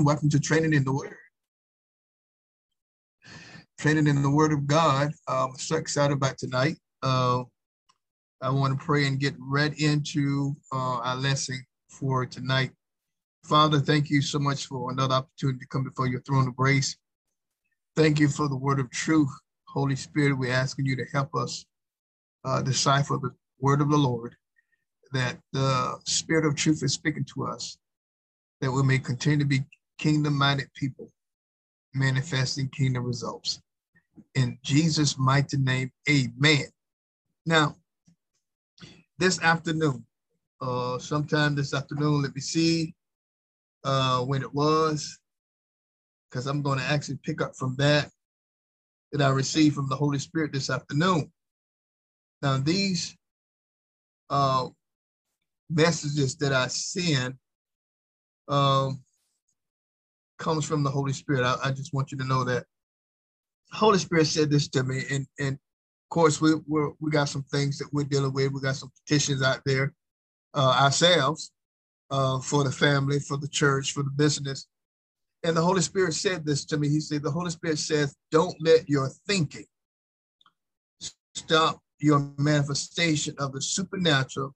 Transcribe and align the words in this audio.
everyone. 0.00 0.14
Welcome 0.14 0.30
to 0.30 0.40
Training 0.40 0.72
in 0.72 0.84
the 0.84 0.92
Word. 0.92 1.14
Training 3.78 4.06
in 4.06 4.22
the 4.22 4.30
Word 4.30 4.52
of 4.52 4.66
God. 4.66 5.10
I'm 5.28 5.56
so 5.56 5.76
excited 5.76 6.14
about 6.14 6.38
tonight. 6.38 6.76
Uh, 7.02 7.44
I 8.40 8.50
want 8.50 8.78
to 8.78 8.84
pray 8.84 9.06
and 9.06 9.20
get 9.20 9.34
right 9.38 9.78
into 9.78 10.54
uh, 10.72 11.00
our 11.00 11.16
lesson 11.16 11.62
for 11.90 12.24
tonight. 12.24 12.70
Father, 13.44 13.78
thank 13.78 14.08
you 14.08 14.22
so 14.22 14.38
much 14.38 14.66
for 14.66 14.90
another 14.90 15.16
opportunity 15.16 15.58
to 15.58 15.66
come 15.66 15.84
before 15.84 16.06
your 16.06 16.22
throne 16.22 16.48
of 16.48 16.56
grace. 16.56 16.96
Thank 17.94 18.20
you 18.20 18.28
for 18.28 18.48
the 18.48 18.56
word 18.56 18.80
of 18.80 18.90
truth. 18.90 19.30
Holy 19.68 19.96
Spirit, 19.96 20.38
we're 20.38 20.52
asking 20.52 20.86
you 20.86 20.96
to 20.96 21.04
help 21.12 21.34
us 21.34 21.66
uh, 22.44 22.62
decipher 22.62 23.18
the 23.20 23.32
word 23.60 23.82
of 23.82 23.90
the 23.90 23.98
Lord, 23.98 24.34
that 25.12 25.38
the 25.52 25.98
spirit 26.06 26.46
of 26.46 26.54
truth 26.54 26.82
is 26.82 26.94
speaking 26.94 27.26
to 27.34 27.46
us, 27.46 27.76
that 28.62 28.72
we 28.72 28.82
may 28.82 28.98
continue 28.98 29.38
to 29.38 29.44
be 29.44 29.62
kingdom 30.00 30.36
minded 30.36 30.72
people, 30.74 31.12
manifesting 31.94 32.68
kingdom 32.70 33.04
results. 33.04 33.60
In 34.34 34.58
Jesus' 34.64 35.18
mighty 35.18 35.58
name, 35.58 35.92
amen. 36.08 36.64
Now, 37.44 37.76
this 39.18 39.40
afternoon, 39.42 40.04
uh, 40.62 40.98
sometime 40.98 41.54
this 41.54 41.74
afternoon, 41.74 42.22
let 42.22 42.34
me 42.34 42.40
see 42.40 42.94
uh, 43.84 44.20
when 44.24 44.40
it 44.40 44.52
was, 44.54 45.18
because 46.30 46.46
I'm 46.46 46.62
going 46.62 46.78
to 46.78 46.84
actually 46.84 47.18
pick 47.22 47.42
up 47.42 47.54
from 47.54 47.76
that 47.76 48.10
that 49.12 49.20
I 49.20 49.28
received 49.28 49.74
from 49.74 49.88
the 49.88 49.96
Holy 49.96 50.18
Spirit 50.18 50.52
this 50.52 50.70
afternoon. 50.70 51.30
Now, 52.40 52.56
these 52.56 53.16
uh, 54.30 54.68
messages 55.68 56.36
that 56.36 56.52
I 56.52 56.68
send 56.68 57.34
um, 58.48 59.02
comes 60.40 60.64
from 60.64 60.82
the 60.82 60.90
Holy 60.90 61.12
Spirit. 61.12 61.44
I, 61.44 61.68
I 61.68 61.70
just 61.70 61.94
want 61.94 62.10
you 62.10 62.18
to 62.18 62.24
know 62.24 62.42
that 62.44 62.64
Holy 63.72 63.98
Spirit 63.98 64.26
said 64.26 64.50
this 64.50 64.66
to 64.68 64.82
me, 64.82 65.04
and 65.10 65.26
and 65.38 65.54
of 65.54 66.08
course 66.10 66.40
we 66.40 66.54
we 66.66 66.88
we 66.98 67.10
got 67.12 67.28
some 67.28 67.44
things 67.44 67.78
that 67.78 67.92
we're 67.92 68.02
dealing 68.04 68.32
with. 68.32 68.52
We 68.52 68.60
got 68.60 68.76
some 68.76 68.90
petitions 69.06 69.42
out 69.42 69.60
there 69.64 69.94
uh, 70.54 70.76
ourselves 70.80 71.52
uh, 72.10 72.40
for 72.40 72.64
the 72.64 72.72
family, 72.72 73.20
for 73.20 73.36
the 73.36 73.48
church, 73.48 73.92
for 73.92 74.02
the 74.02 74.10
business. 74.10 74.66
And 75.44 75.56
the 75.56 75.62
Holy 75.62 75.80
Spirit 75.80 76.14
said 76.14 76.44
this 76.44 76.64
to 76.66 76.76
me. 76.76 76.88
He 76.88 77.00
said, 77.00 77.22
The 77.22 77.30
Holy 77.30 77.50
Spirit 77.50 77.78
says, 77.78 78.14
Don't 78.30 78.56
let 78.60 78.88
your 78.88 79.08
thinking 79.26 79.64
stop 81.34 81.80
your 81.98 82.30
manifestation 82.38 83.34
of 83.38 83.52
the 83.52 83.62
supernatural 83.62 84.54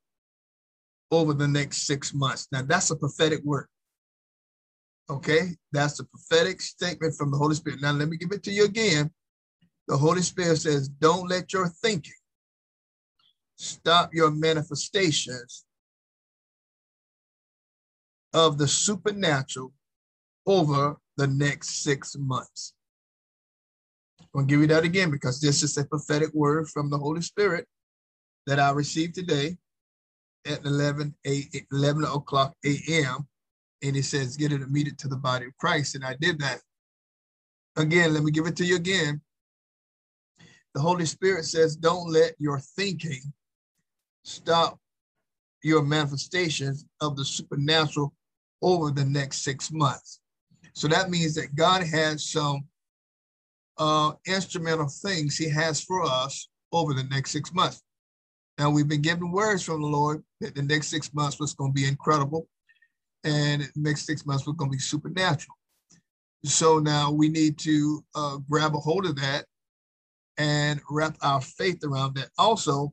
over 1.10 1.32
the 1.32 1.48
next 1.48 1.86
six 1.86 2.12
months. 2.12 2.48
Now, 2.50 2.62
that's 2.62 2.90
a 2.90 2.96
prophetic 2.96 3.42
word. 3.44 3.68
Okay, 5.10 5.50
that's 5.70 6.00
a 6.00 6.04
prophetic 6.04 6.62
statement 6.62 7.14
from 7.14 7.30
the 7.30 7.36
Holy 7.36 7.54
Spirit. 7.54 7.82
Now, 7.82 7.92
let 7.92 8.08
me 8.08 8.16
give 8.16 8.32
it 8.32 8.42
to 8.44 8.50
you 8.50 8.64
again. 8.64 9.10
The 9.86 9.98
Holy 9.98 10.22
Spirit 10.22 10.56
says, 10.56 10.88
Don't 10.88 11.28
let 11.28 11.52
your 11.52 11.68
thinking 11.68 12.12
stop 13.56 14.14
your 14.14 14.30
manifestations 14.30 15.64
of 18.32 18.56
the 18.56 18.66
supernatural 18.66 19.72
over 20.46 20.96
the 21.18 21.26
next 21.26 21.82
six 21.82 22.16
months. 22.18 22.72
I'm 24.20 24.26
going 24.32 24.46
to 24.48 24.50
give 24.52 24.60
you 24.62 24.66
that 24.68 24.84
again 24.84 25.10
because 25.10 25.38
this 25.38 25.62
is 25.62 25.76
a 25.76 25.84
prophetic 25.84 26.32
word 26.32 26.68
from 26.68 26.88
the 26.88 26.98
Holy 26.98 27.20
Spirit 27.20 27.66
that 28.46 28.58
I 28.58 28.70
received 28.70 29.14
today 29.14 29.58
at 30.46 30.64
11, 30.64 31.14
8, 31.24 31.66
11 31.70 32.04
o'clock 32.04 32.54
a.m 32.64 33.28
and 33.84 33.96
it 33.96 34.04
says 34.04 34.36
get 34.36 34.52
it 34.52 34.62
immediate 34.62 34.98
to 34.98 35.08
the 35.08 35.16
body 35.16 35.46
of 35.46 35.56
Christ. 35.58 35.94
And 35.94 36.04
I 36.04 36.16
did 36.18 36.38
that. 36.40 36.60
Again, 37.76 38.14
let 38.14 38.22
me 38.22 38.30
give 38.30 38.46
it 38.46 38.56
to 38.56 38.64
you 38.64 38.76
again. 38.76 39.20
The 40.74 40.80
Holy 40.80 41.06
Spirit 41.06 41.44
says, 41.44 41.76
don't 41.76 42.10
let 42.10 42.34
your 42.38 42.58
thinking 42.58 43.20
stop 44.24 44.78
your 45.62 45.82
manifestations 45.82 46.86
of 47.00 47.16
the 47.16 47.24
supernatural 47.24 48.12
over 48.62 48.90
the 48.90 49.04
next 49.04 49.42
six 49.44 49.70
months. 49.70 50.20
So 50.72 50.88
that 50.88 51.10
means 51.10 51.34
that 51.34 51.54
God 51.54 51.82
has 51.84 52.30
some 52.30 52.64
uh, 53.78 54.12
instrumental 54.26 54.88
things 54.88 55.36
he 55.36 55.48
has 55.50 55.80
for 55.80 56.02
us 56.02 56.48
over 56.72 56.94
the 56.94 57.04
next 57.04 57.30
six 57.30 57.52
months. 57.52 57.82
Now 58.58 58.70
we've 58.70 58.88
been 58.88 59.02
given 59.02 59.30
words 59.30 59.62
from 59.62 59.82
the 59.82 59.88
Lord 59.88 60.22
that 60.40 60.54
the 60.54 60.62
next 60.62 60.88
six 60.88 61.12
months 61.12 61.38
was 61.38 61.54
going 61.54 61.70
to 61.70 61.74
be 61.74 61.86
incredible 61.86 62.48
and 63.24 63.68
next 63.74 64.06
six 64.06 64.26
months 64.26 64.46
we're 64.46 64.52
going 64.52 64.70
to 64.70 64.76
be 64.76 64.80
supernatural. 64.80 65.56
So 66.44 66.78
now 66.78 67.10
we 67.10 67.28
need 67.28 67.58
to 67.60 68.04
uh, 68.14 68.36
grab 68.50 68.74
a 68.74 68.78
hold 68.78 69.06
of 69.06 69.16
that 69.16 69.46
and 70.36 70.80
wrap 70.90 71.16
our 71.22 71.40
faith 71.40 71.82
around 71.84 72.16
that. 72.16 72.28
Also, 72.36 72.92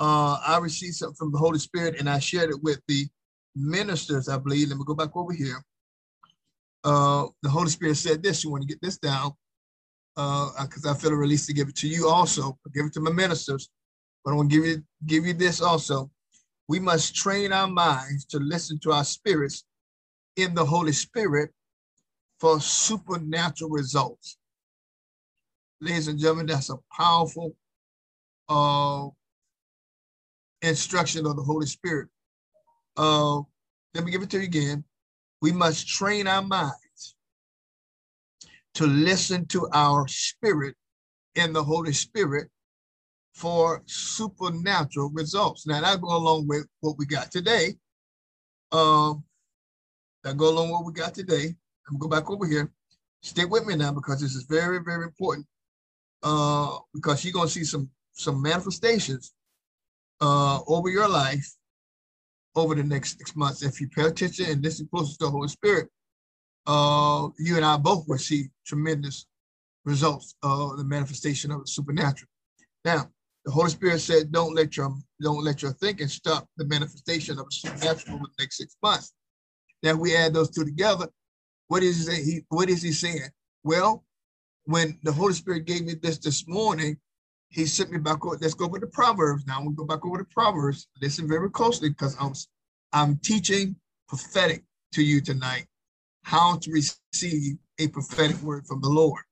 uh, 0.00 0.38
I 0.44 0.58
received 0.60 0.96
something 0.96 1.16
from 1.16 1.32
the 1.32 1.38
Holy 1.38 1.58
Spirit 1.58 1.96
and 1.98 2.10
I 2.10 2.18
shared 2.18 2.50
it 2.50 2.62
with 2.62 2.80
the 2.88 3.06
ministers, 3.54 4.28
I 4.28 4.36
believe. 4.36 4.68
Let 4.68 4.78
me 4.78 4.84
go 4.84 4.94
back 4.94 5.16
over 5.16 5.32
here. 5.32 5.62
Uh, 6.82 7.26
the 7.42 7.48
Holy 7.48 7.70
Spirit 7.70 7.96
said 7.96 8.22
this. 8.22 8.42
You 8.42 8.50
want 8.50 8.62
to 8.62 8.68
get 8.68 8.82
this 8.82 8.98
down 8.98 9.32
because 10.14 10.84
uh, 10.84 10.90
I 10.90 10.94
feel 10.94 11.12
a 11.12 11.16
release 11.16 11.46
to 11.46 11.52
give 11.52 11.68
it 11.68 11.76
to 11.76 11.88
you 11.88 12.08
also. 12.08 12.58
I 12.66 12.70
give 12.74 12.86
it 12.86 12.92
to 12.94 13.00
my 13.00 13.12
ministers, 13.12 13.70
but 14.24 14.32
I 14.32 14.34
want 14.34 14.50
to 14.50 14.56
give 14.56 14.66
you 14.66 14.82
give 15.06 15.26
you 15.26 15.34
this 15.34 15.60
also 15.60 16.10
we 16.68 16.78
must 16.78 17.14
train 17.14 17.52
our 17.52 17.68
minds 17.68 18.24
to 18.26 18.38
listen 18.38 18.78
to 18.80 18.92
our 18.92 19.04
spirits 19.04 19.64
in 20.36 20.54
the 20.54 20.64
Holy 20.64 20.92
Spirit 20.92 21.50
for 22.40 22.60
supernatural 22.60 23.70
results. 23.70 24.36
Ladies 25.80 26.08
and 26.08 26.18
gentlemen, 26.18 26.46
that's 26.46 26.70
a 26.70 26.78
powerful 26.96 27.54
uh, 28.48 29.08
instruction 30.62 31.26
of 31.26 31.36
the 31.36 31.42
Holy 31.42 31.66
Spirit. 31.66 32.08
Uh, 32.96 33.36
let 33.94 34.04
me 34.04 34.10
give 34.10 34.22
it 34.22 34.30
to 34.30 34.38
you 34.38 34.44
again. 34.44 34.84
We 35.42 35.52
must 35.52 35.86
train 35.86 36.26
our 36.26 36.42
minds 36.42 37.14
to 38.74 38.86
listen 38.86 39.46
to 39.46 39.68
our 39.72 40.08
spirit 40.08 40.74
in 41.34 41.52
the 41.52 41.62
Holy 41.62 41.92
Spirit 41.92 42.50
for 43.36 43.82
supernatural 43.84 45.10
results. 45.10 45.66
Now 45.66 45.82
that 45.82 46.00
go 46.00 46.16
along 46.16 46.48
with 46.48 46.66
what 46.80 46.96
we 46.96 47.04
got 47.04 47.30
today. 47.30 47.74
Um, 48.72 49.24
that 50.24 50.38
go 50.38 50.48
along 50.48 50.68
with 50.68 50.76
what 50.76 50.86
we 50.86 50.92
got 50.92 51.12
today. 51.12 51.54
I'm 51.86 51.98
gonna 51.98 52.00
go 52.00 52.08
back 52.08 52.30
over 52.30 52.46
here. 52.46 52.72
Stick 53.20 53.50
with 53.50 53.66
me 53.66 53.76
now 53.76 53.92
because 53.92 54.22
this 54.22 54.34
is 54.34 54.44
very, 54.44 54.78
very 54.82 55.04
important. 55.04 55.46
Uh, 56.22 56.78
because 56.94 57.24
you're 57.24 57.32
gonna 57.34 57.48
see 57.48 57.64
some 57.64 57.90
some 58.12 58.40
manifestations 58.40 59.34
uh 60.22 60.60
over 60.66 60.88
your 60.88 61.06
life 61.06 61.46
over 62.54 62.74
the 62.74 62.82
next 62.82 63.18
six 63.18 63.36
months. 63.36 63.62
If 63.62 63.82
you 63.82 63.88
pay 63.88 64.06
attention 64.06 64.46
and 64.46 64.62
listen 64.62 64.88
close 64.90 65.14
to 65.18 65.26
the 65.26 65.30
Holy 65.30 65.48
Spirit, 65.48 65.90
uh, 66.66 67.28
you 67.38 67.56
and 67.56 67.66
I 67.66 67.76
both 67.76 68.08
will 68.08 68.16
see 68.16 68.46
tremendous 68.66 69.26
results 69.84 70.34
of 70.42 70.78
the 70.78 70.84
manifestation 70.84 71.50
of 71.50 71.60
the 71.60 71.66
supernatural. 71.66 72.30
Now, 72.82 73.10
the 73.46 73.52
Holy 73.52 73.70
Spirit 73.70 74.00
said, 74.00 74.32
"Don't 74.32 74.54
let 74.54 74.76
your 74.76 74.94
don't 75.22 75.44
let 75.44 75.62
your 75.62 75.72
thinking 75.74 76.08
stop 76.08 76.48
the 76.56 76.66
manifestation 76.66 77.38
of 77.38 77.46
supernatural 77.50 78.16
over 78.16 78.24
the 78.26 78.42
next 78.42 78.58
six 78.58 78.76
months." 78.82 79.14
Now 79.84 79.94
we 79.94 80.16
add 80.16 80.34
those 80.34 80.50
two 80.50 80.64
together. 80.64 81.08
What 81.68 81.84
is 81.84 82.08
he? 82.08 82.44
What 82.48 82.68
is 82.68 82.82
he 82.82 82.92
saying? 82.92 83.30
Well, 83.62 84.04
when 84.64 84.98
the 85.04 85.12
Holy 85.12 85.32
Spirit 85.32 85.64
gave 85.64 85.84
me 85.84 85.94
this 85.94 86.18
this 86.18 86.46
morning, 86.48 86.98
he 87.48 87.66
sent 87.66 87.92
me 87.92 87.98
back. 87.98 88.18
Let's 88.24 88.54
go 88.54 88.66
over 88.66 88.80
the 88.80 88.88
Proverbs 88.88 89.46
now. 89.46 89.62
We'll 89.62 89.70
go 89.70 89.84
back 89.84 90.04
over 90.04 90.18
the 90.18 90.24
Proverbs. 90.24 90.88
Listen 91.00 91.28
very 91.28 91.50
closely 91.50 91.90
because 91.90 92.16
I'm 92.18 92.32
I'm 92.92 93.16
teaching 93.18 93.76
prophetic 94.08 94.64
to 94.92 95.02
you 95.04 95.20
tonight 95.20 95.66
how 96.24 96.56
to 96.56 96.72
receive 96.72 97.58
a 97.78 97.86
prophetic 97.88 98.42
word 98.42 98.66
from 98.66 98.80
the 98.80 98.88
Lord. 98.88 99.22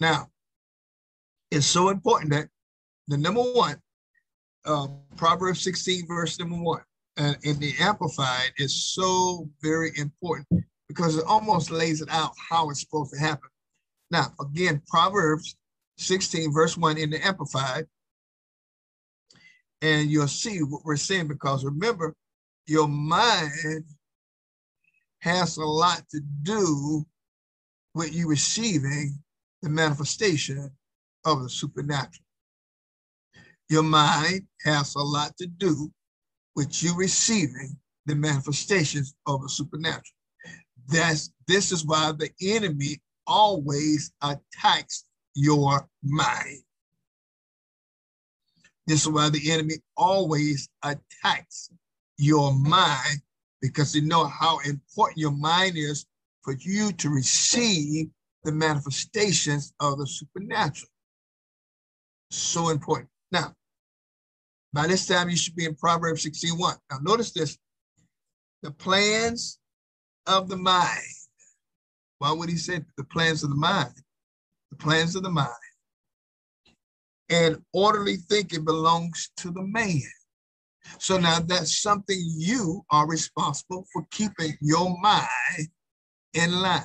Now, 0.00 0.28
it's 1.50 1.66
so 1.66 1.88
important 1.88 2.30
that 2.32 2.48
the 3.08 3.16
number 3.16 3.42
one, 3.42 3.76
uh, 4.64 4.88
Proverbs 5.16 5.62
16, 5.62 6.06
verse 6.06 6.38
number 6.38 6.56
one, 6.56 6.82
and 7.16 7.36
in 7.42 7.58
the 7.58 7.74
Amplified 7.80 8.52
is 8.58 8.94
so 8.94 9.48
very 9.62 9.92
important 9.96 10.48
because 10.88 11.16
it 11.16 11.24
almost 11.26 11.70
lays 11.70 12.00
it 12.00 12.08
out 12.10 12.32
how 12.50 12.70
it's 12.70 12.80
supposed 12.80 13.12
to 13.12 13.20
happen. 13.20 13.48
Now, 14.10 14.32
again, 14.40 14.82
Proverbs 14.86 15.56
16, 15.98 16.52
verse 16.52 16.76
1 16.76 16.98
in 16.98 17.10
the 17.10 17.24
Amplified, 17.24 17.86
and 19.82 20.10
you'll 20.10 20.28
see 20.28 20.58
what 20.58 20.84
we're 20.84 20.96
saying 20.96 21.28
because 21.28 21.64
remember, 21.64 22.14
your 22.66 22.88
mind 22.88 23.84
has 25.20 25.56
a 25.56 25.64
lot 25.64 26.02
to 26.10 26.20
do 26.42 27.04
with 27.94 28.14
you 28.14 28.28
receiving 28.28 29.18
the 29.62 29.68
manifestation 29.68 30.70
of 31.24 31.42
the 31.42 31.48
supernatural. 31.48 32.23
Your 33.68 33.82
mind 33.82 34.42
has 34.64 34.94
a 34.94 35.00
lot 35.00 35.36
to 35.38 35.46
do 35.46 35.90
with 36.54 36.82
you 36.82 36.94
receiving 36.96 37.76
the 38.06 38.14
manifestations 38.14 39.14
of 39.26 39.42
the 39.42 39.48
supernatural. 39.48 40.02
That's 40.88 41.32
this 41.46 41.72
is 41.72 41.84
why 41.84 42.12
the 42.12 42.30
enemy 42.42 43.00
always 43.26 44.12
attacks 44.22 45.04
your 45.34 45.88
mind. 46.02 46.62
This 48.86 49.02
is 49.02 49.08
why 49.08 49.30
the 49.30 49.50
enemy 49.50 49.76
always 49.96 50.68
attacks 50.82 51.70
your 52.18 52.54
mind 52.54 53.22
because 53.62 53.92
they 53.92 54.02
know 54.02 54.26
how 54.26 54.58
important 54.58 55.18
your 55.18 55.32
mind 55.32 55.76
is 55.76 56.04
for 56.42 56.54
you 56.60 56.92
to 56.92 57.08
receive 57.08 58.08
the 58.44 58.52
manifestations 58.52 59.72
of 59.80 59.98
the 59.98 60.06
supernatural. 60.06 60.90
So 62.30 62.68
important. 62.68 63.08
Now, 63.34 63.52
by 64.72 64.86
this 64.86 65.06
time, 65.08 65.28
you 65.28 65.36
should 65.36 65.56
be 65.56 65.64
in 65.64 65.74
Proverbs 65.74 66.22
61. 66.22 66.76
Now, 66.88 66.98
notice 67.02 67.32
this 67.32 67.58
the 68.62 68.70
plans 68.70 69.58
of 70.28 70.48
the 70.48 70.56
mind. 70.56 71.00
Why 72.18 72.30
would 72.30 72.48
he 72.48 72.56
say 72.56 72.82
the 72.96 73.02
plans 73.02 73.42
of 73.42 73.50
the 73.50 73.56
mind? 73.56 73.92
The 74.70 74.76
plans 74.76 75.16
of 75.16 75.24
the 75.24 75.30
mind. 75.30 75.50
And 77.28 77.56
orderly 77.72 78.18
thinking 78.18 78.64
belongs 78.64 79.30
to 79.38 79.50
the 79.50 79.62
man. 79.64 80.00
So 81.00 81.18
now 81.18 81.40
that's 81.40 81.82
something 81.82 82.22
you 82.36 82.84
are 82.90 83.08
responsible 83.08 83.84
for 83.92 84.06
keeping 84.12 84.56
your 84.60 84.96
mind 85.00 85.68
in 86.34 86.52
line. 86.52 86.84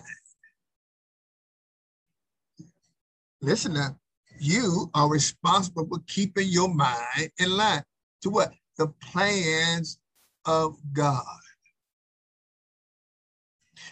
Listen 3.40 3.74
now, 3.74 3.99
you 4.40 4.90
are 4.94 5.10
responsible 5.10 5.88
for 5.88 6.00
keeping 6.08 6.48
your 6.48 6.74
mind 6.74 7.32
in 7.40 7.56
line 7.56 7.84
to 8.22 8.30
what? 8.30 8.54
The 8.78 8.88
plans 9.02 10.00
of 10.46 10.78
God. 10.94 11.24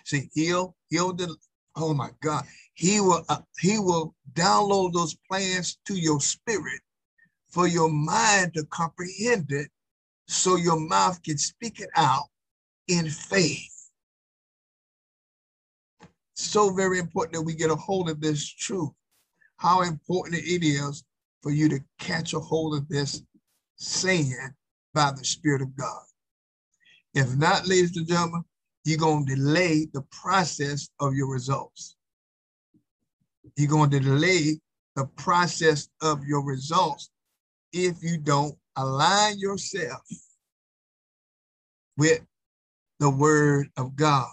See, 0.05 0.29
he'll 0.33 0.75
he'll 0.89 1.15
oh 1.75 1.93
my 1.93 2.09
God, 2.21 2.45
he 2.73 2.99
will 2.99 3.23
uh, 3.29 3.41
he 3.59 3.79
will 3.79 4.15
download 4.33 4.93
those 4.93 5.15
plans 5.29 5.77
to 5.85 5.95
your 5.95 6.19
spirit 6.19 6.81
for 7.49 7.67
your 7.67 7.89
mind 7.89 8.53
to 8.53 8.65
comprehend 8.65 9.51
it, 9.51 9.69
so 10.27 10.55
your 10.55 10.79
mouth 10.79 11.21
can 11.23 11.37
speak 11.37 11.79
it 11.79 11.89
out 11.95 12.25
in 12.87 13.09
faith. 13.09 13.89
So 16.33 16.69
very 16.69 16.99
important 16.99 17.33
that 17.33 17.41
we 17.41 17.55
get 17.55 17.71
a 17.71 17.75
hold 17.75 18.09
of 18.09 18.21
this 18.21 18.47
truth. 18.47 18.91
How 19.57 19.81
important 19.81 20.35
it 20.35 20.65
is 20.65 21.03
for 21.41 21.51
you 21.51 21.69
to 21.69 21.79
catch 21.99 22.33
a 22.33 22.39
hold 22.39 22.75
of 22.75 22.87
this 22.87 23.21
saying 23.75 24.53
by 24.93 25.11
the 25.11 25.23
Spirit 25.23 25.61
of 25.61 25.75
God. 25.75 26.01
If 27.13 27.35
not, 27.35 27.67
ladies 27.67 27.97
and 27.97 28.07
gentlemen, 28.07 28.43
you're 28.83 28.97
going 28.97 29.25
to 29.25 29.35
delay 29.35 29.87
the 29.93 30.03
process 30.11 30.89
of 30.99 31.13
your 31.13 31.31
results. 31.31 31.95
You're 33.55 33.69
going 33.69 33.89
to 33.91 33.99
delay 33.99 34.59
the 34.95 35.05
process 35.17 35.89
of 36.01 36.23
your 36.23 36.43
results 36.43 37.09
if 37.73 38.01
you 38.01 38.17
don't 38.17 38.55
align 38.75 39.39
yourself 39.39 40.01
with 41.97 42.21
the 42.99 43.09
word 43.09 43.69
of 43.77 43.95
God 43.95 44.29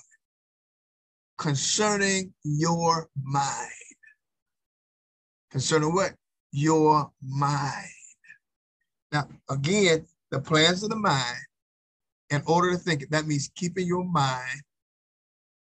concerning 1.38 2.32
your 2.44 3.08
mind. 3.22 3.83
Concerning 5.54 5.94
what? 5.94 6.16
Your 6.50 7.12
mind. 7.22 7.86
Now, 9.12 9.28
again, 9.48 10.04
the 10.32 10.40
plans 10.40 10.82
of 10.82 10.90
the 10.90 10.96
mind 10.96 11.38
in 12.30 12.42
order 12.48 12.72
to 12.72 12.76
think 12.76 13.02
it. 13.02 13.10
That 13.12 13.28
means 13.28 13.48
keeping 13.54 13.86
your 13.86 14.02
mind 14.04 14.62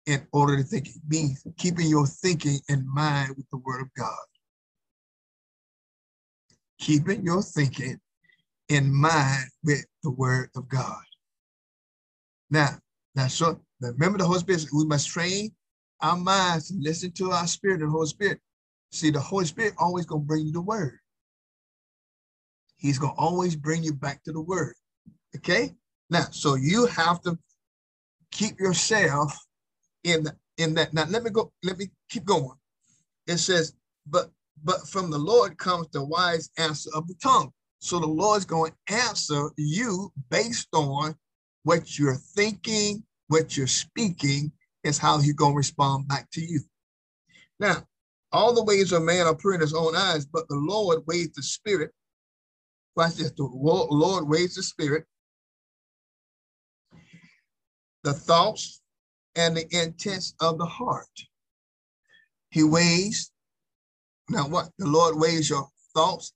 in 0.05 0.27
order 0.31 0.57
to 0.57 0.63
think 0.63 0.89
it. 0.89 0.95
Means 1.07 1.43
keeping 1.57 1.87
your 1.87 2.05
thinking 2.05 2.59
in 2.69 2.87
mind 2.87 3.33
with 3.35 3.49
the 3.49 3.57
word 3.57 3.81
of 3.81 3.91
God. 3.97 4.25
Keeping 6.77 7.23
your 7.23 7.41
thinking 7.41 7.99
in 8.67 8.93
mind 8.93 9.45
with 9.63 9.83
the 10.03 10.11
word 10.11 10.51
of 10.55 10.69
God. 10.69 11.01
Now, 12.51 12.77
now 13.15 13.25
so 13.25 13.59
remember 13.81 14.19
the 14.19 14.25
Holy 14.25 14.37
Spirit, 14.37 14.67
we 14.71 14.85
must 14.85 15.09
train 15.09 15.49
our 15.99 16.15
minds 16.15 16.67
to 16.67 16.75
listen 16.79 17.11
to 17.13 17.31
our 17.31 17.47
spirit 17.47 17.81
and 17.81 17.89
Holy 17.89 18.05
Spirit. 18.05 18.39
See, 18.91 19.11
the 19.11 19.19
Holy 19.19 19.45
Spirit 19.45 19.73
always 19.77 20.05
gonna 20.05 20.21
bring 20.21 20.45
you 20.45 20.51
the 20.51 20.61
word. 20.61 20.99
He's 22.77 22.97
gonna 22.97 23.13
always 23.17 23.55
bring 23.55 23.83
you 23.83 23.93
back 23.93 24.23
to 24.23 24.31
the 24.31 24.41
word. 24.41 24.75
Okay? 25.35 25.75
Now, 26.09 26.25
so 26.31 26.55
you 26.55 26.87
have 26.87 27.21
to 27.21 27.37
keep 28.31 28.59
yourself 28.59 29.37
in 30.03 30.27
in 30.57 30.73
that. 30.75 30.93
Now, 30.93 31.05
let 31.05 31.23
me 31.23 31.29
go. 31.29 31.51
Let 31.63 31.77
me 31.77 31.89
keep 32.09 32.25
going. 32.25 32.57
It 33.27 33.37
says, 33.37 33.73
but 34.07 34.31
but 34.63 34.87
from 34.87 35.09
the 35.09 35.17
Lord 35.17 35.57
comes 35.57 35.87
the 35.89 36.03
wise 36.03 36.49
answer 36.57 36.89
of 36.93 37.07
the 37.07 37.15
tongue. 37.21 37.51
So 37.79 37.99
the 37.99 38.07
Lord's 38.07 38.45
going 38.45 38.73
to 38.87 38.93
answer 38.93 39.51
you 39.57 40.11
based 40.29 40.67
on 40.73 41.15
what 41.63 41.97
you're 41.97 42.15
thinking, 42.35 43.03
what 43.27 43.55
you're 43.55 43.67
speaking, 43.67 44.51
is 44.83 44.97
how 44.97 45.19
he's 45.19 45.33
going 45.33 45.53
to 45.53 45.57
respond 45.57 46.07
back 46.07 46.29
to 46.31 46.41
you. 46.41 46.59
Now, 47.59 47.85
all 48.31 48.53
the 48.53 48.63
ways 48.63 48.91
of 48.91 49.03
man 49.03 49.25
are 49.25 49.35
pure 49.35 49.55
in 49.55 49.61
his 49.61 49.73
own 49.73 49.95
eyes, 49.95 50.25
but 50.25 50.47
the 50.47 50.55
Lord 50.55 50.99
weighs 51.07 51.31
the 51.33 51.43
spirit. 51.43 51.91
Watch 52.95 53.15
this. 53.15 53.31
The 53.31 53.43
Lord 53.43 54.27
weighs 54.27 54.55
the 54.55 54.63
spirit 54.63 55.05
the 58.03 58.13
thoughts 58.13 58.81
and 59.35 59.55
the 59.55 59.67
intents 59.75 60.33
of 60.39 60.57
the 60.57 60.65
heart. 60.65 61.07
He 62.51 62.63
weighs, 62.63 63.31
now 64.29 64.47
what? 64.47 64.69
The 64.77 64.87
Lord 64.87 65.17
weighs 65.17 65.49
your 65.49 65.67
thoughts 65.93 66.33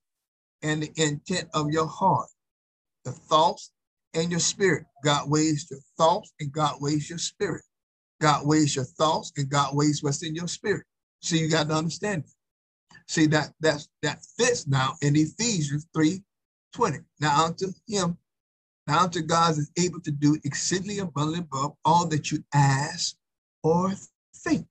and 0.61 0.83
the 0.83 0.91
intent 0.95 1.49
of 1.53 1.71
your 1.71 1.87
heart. 1.87 2.29
The 3.05 3.11
thoughts 3.11 3.71
and 4.13 4.29
your 4.29 4.39
spirit. 4.39 4.85
God 5.03 5.29
weighs 5.29 5.67
your 5.69 5.79
thoughts 5.97 6.31
and 6.39 6.51
God 6.51 6.75
weighs 6.79 7.09
your 7.09 7.19
spirit. 7.19 7.63
God 8.21 8.45
weighs 8.45 8.75
your 8.75 8.85
thoughts 8.85 9.31
and 9.37 9.49
God 9.49 9.75
weighs 9.75 10.03
what's 10.03 10.23
in 10.23 10.35
your 10.35 10.47
spirit. 10.47 10.85
So 11.23 11.37
you 11.37 11.49
got 11.49 11.69
to 11.69 11.73
understand 11.73 12.25
it. 12.25 12.31
See 13.07 13.27
that 13.27 13.53
that's 13.61 13.87
that 14.01 14.19
fits 14.37 14.67
now 14.67 14.95
in 15.01 15.15
Ephesians 15.15 15.87
3 15.93 16.21
20. 16.73 16.99
Now 17.21 17.45
unto 17.45 17.67
him 17.87 18.17
now 18.87 19.03
unto 19.03 19.21
God 19.21 19.51
is 19.51 19.71
able 19.77 20.01
to 20.01 20.11
do 20.11 20.37
exceedingly 20.43 20.99
abundantly 20.99 21.39
above 21.39 21.75
all 21.85 22.07
that 22.07 22.31
you 22.31 22.43
ask 22.53 23.15
or 23.63 23.93
think. 24.35 24.67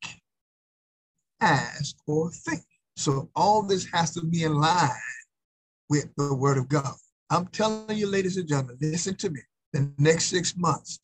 Ask 1.41 1.97
or 2.07 2.31
think. 2.31 2.63
So 2.97 3.31
all 3.35 3.63
this 3.63 3.87
has 3.91 4.11
to 4.13 4.23
be 4.23 4.43
in 4.43 4.55
line 4.55 4.91
with 5.89 6.09
the 6.19 6.35
word 6.35 6.59
of 6.59 6.69
God. 6.69 6.93
I'm 7.31 7.47
telling 7.47 7.97
you, 7.97 8.07
ladies 8.07 8.37
and 8.37 8.47
gentlemen, 8.47 8.77
listen 8.83 9.17
to 9.17 9.31
me. 9.31 9.41
The 9.73 9.91
next 9.97 10.27
six 10.27 10.55
months 10.55 11.01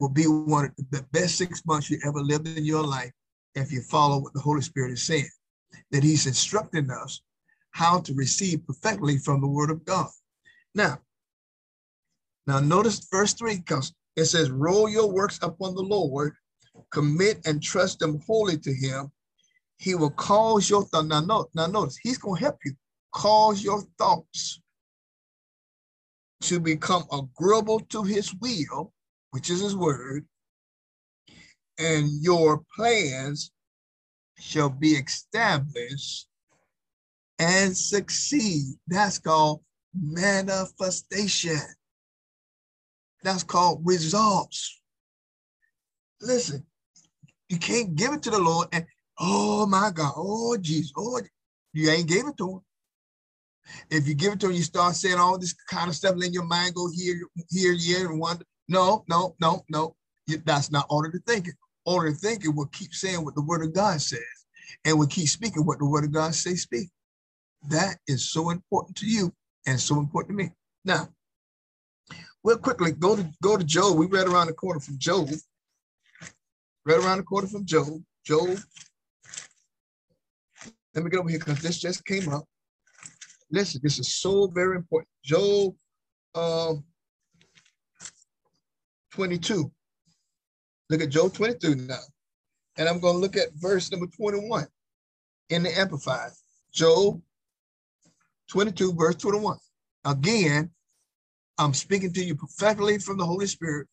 will 0.00 0.08
be 0.08 0.24
one 0.24 0.64
of 0.64 0.72
the 0.90 1.06
best 1.12 1.36
six 1.36 1.64
months 1.64 1.88
you 1.88 2.00
ever 2.04 2.20
lived 2.20 2.48
in 2.48 2.64
your 2.64 2.82
life 2.82 3.12
if 3.54 3.72
you 3.72 3.82
follow 3.82 4.18
what 4.18 4.32
the 4.32 4.40
Holy 4.40 4.62
Spirit 4.62 4.92
is 4.92 5.02
saying. 5.02 5.28
That 5.90 6.02
He's 6.02 6.26
instructing 6.26 6.90
us 6.90 7.22
how 7.72 8.00
to 8.00 8.14
receive 8.14 8.66
perfectly 8.66 9.18
from 9.18 9.40
the 9.40 9.46
Word 9.46 9.70
of 9.70 9.84
God. 9.84 10.08
Now, 10.74 10.98
now 12.46 12.60
notice 12.60 13.06
verse 13.10 13.34
three 13.34 13.58
because 13.58 13.92
it 14.16 14.24
says, 14.26 14.50
roll 14.50 14.88
your 14.88 15.10
works 15.10 15.38
upon 15.42 15.74
the 15.74 15.82
Lord, 15.82 16.34
commit 16.90 17.46
and 17.46 17.62
trust 17.62 18.00
them 18.00 18.20
wholly 18.26 18.58
to 18.58 18.72
him. 18.72 19.10
He 19.78 19.94
will 19.94 20.10
cause 20.10 20.68
your 20.68 20.84
thoughts. 20.84 21.08
Now, 21.08 21.20
no, 21.20 21.48
now 21.54 21.66
notice, 21.66 21.96
he's 22.02 22.18
going 22.18 22.38
to 22.38 22.44
help 22.44 22.58
you 22.64 22.72
cause 23.12 23.62
your 23.62 23.82
thoughts 23.98 24.60
to 26.42 26.60
become 26.60 27.04
agreeable 27.12 27.80
to 27.80 28.02
his 28.02 28.34
will, 28.40 28.92
which 29.30 29.50
is 29.50 29.60
his 29.60 29.76
word, 29.76 30.26
and 31.80 32.10
your 32.22 32.62
plans 32.76 33.50
shall 34.38 34.70
be 34.70 34.92
established 34.92 36.28
and 37.38 37.76
succeed. 37.76 38.74
That's 38.86 39.18
called 39.18 39.62
manifestation. 39.94 41.60
That's 43.22 43.42
called 43.42 43.80
results. 43.84 44.80
Listen, 46.20 46.64
you 47.48 47.58
can't 47.58 47.94
give 47.94 48.12
it 48.12 48.22
to 48.22 48.30
the 48.30 48.38
Lord 48.38 48.68
and, 48.72 48.86
oh 49.18 49.66
my 49.66 49.90
God, 49.92 50.12
oh 50.16 50.56
Jesus, 50.58 50.92
oh, 50.96 51.20
you 51.72 51.90
ain't 51.90 52.08
gave 52.08 52.26
it 52.26 52.36
to 52.38 52.52
him. 52.52 52.60
If 53.90 54.06
you 54.08 54.14
give 54.14 54.32
it 54.32 54.40
to 54.40 54.46
him, 54.46 54.52
you 54.52 54.62
start 54.62 54.96
saying 54.96 55.18
all 55.18 55.38
this 55.38 55.54
kind 55.68 55.88
of 55.88 55.96
stuff, 55.96 56.14
letting 56.16 56.34
your 56.34 56.44
mind 56.44 56.74
go 56.74 56.88
here, 56.94 57.20
here, 57.50 57.74
here, 57.74 58.10
and 58.10 58.18
wonder. 58.18 58.44
No, 58.68 59.04
no, 59.08 59.34
no, 59.40 59.64
no. 59.68 59.94
That's 60.44 60.70
not 60.70 60.86
order 60.90 61.10
to 61.10 61.18
thinking. 61.26 61.54
To 61.98 62.12
thinking 62.12 62.54
will 62.54 62.66
keep 62.66 62.94
saying 62.94 63.24
what 63.24 63.34
the 63.34 63.42
word 63.42 63.64
of 63.64 63.74
God 63.74 64.00
says 64.00 64.20
and 64.84 64.98
will 64.98 65.08
keep 65.08 65.28
speaking 65.28 65.66
what 65.66 65.78
the 65.78 65.86
word 65.86 66.04
of 66.04 66.12
God 66.12 66.34
says 66.34 66.62
speak. 66.62 66.88
That 67.68 67.98
is 68.06 68.30
so 68.30 68.50
important 68.50 68.96
to 68.98 69.06
you 69.06 69.32
and 69.66 69.80
so 69.80 69.98
important 69.98 70.38
to 70.38 70.44
me. 70.44 70.52
Now, 70.84 71.08
We'll 72.42 72.58
quickly 72.58 72.92
go 72.92 73.16
to 73.16 73.30
go 73.42 73.56
to 73.56 73.64
Job. 73.64 73.98
We 73.98 74.06
read 74.06 74.26
around 74.26 74.46
the 74.46 74.54
corner 74.54 74.80
from 74.80 74.98
Job. 74.98 75.28
right 76.86 76.98
around 76.98 77.18
the 77.18 77.24
corner 77.24 77.48
from 77.48 77.66
Job. 77.66 78.02
Job. 78.24 78.58
Let 80.94 81.04
me 81.04 81.10
get 81.10 81.20
over 81.20 81.28
here 81.28 81.38
because 81.38 81.60
this 81.60 81.78
just 81.78 82.04
came 82.04 82.28
up. 82.30 82.44
Listen, 83.50 83.80
this 83.82 83.98
is 83.98 84.14
so 84.14 84.46
very 84.46 84.76
important. 84.76 85.08
Job 85.24 85.74
um, 86.34 86.84
22. 89.12 89.70
Look 90.90 91.02
at 91.02 91.08
Job 91.10 91.32
22 91.32 91.76
now. 91.76 92.00
And 92.76 92.88
I'm 92.88 92.98
going 92.98 93.14
to 93.14 93.20
look 93.20 93.36
at 93.36 93.54
verse 93.54 93.90
number 93.92 94.08
21 94.08 94.66
in 95.50 95.62
the 95.62 95.78
Amplified. 95.78 96.32
Job 96.72 97.22
22, 98.50 98.94
verse 98.94 99.14
21. 99.14 99.56
Again, 100.04 100.70
I'm 101.58 101.74
speaking 101.74 102.12
to 102.12 102.24
you 102.24 102.34
prophetically 102.34 102.98
from 102.98 103.18
the 103.18 103.24
Holy 103.24 103.46
Spirit 103.46 103.86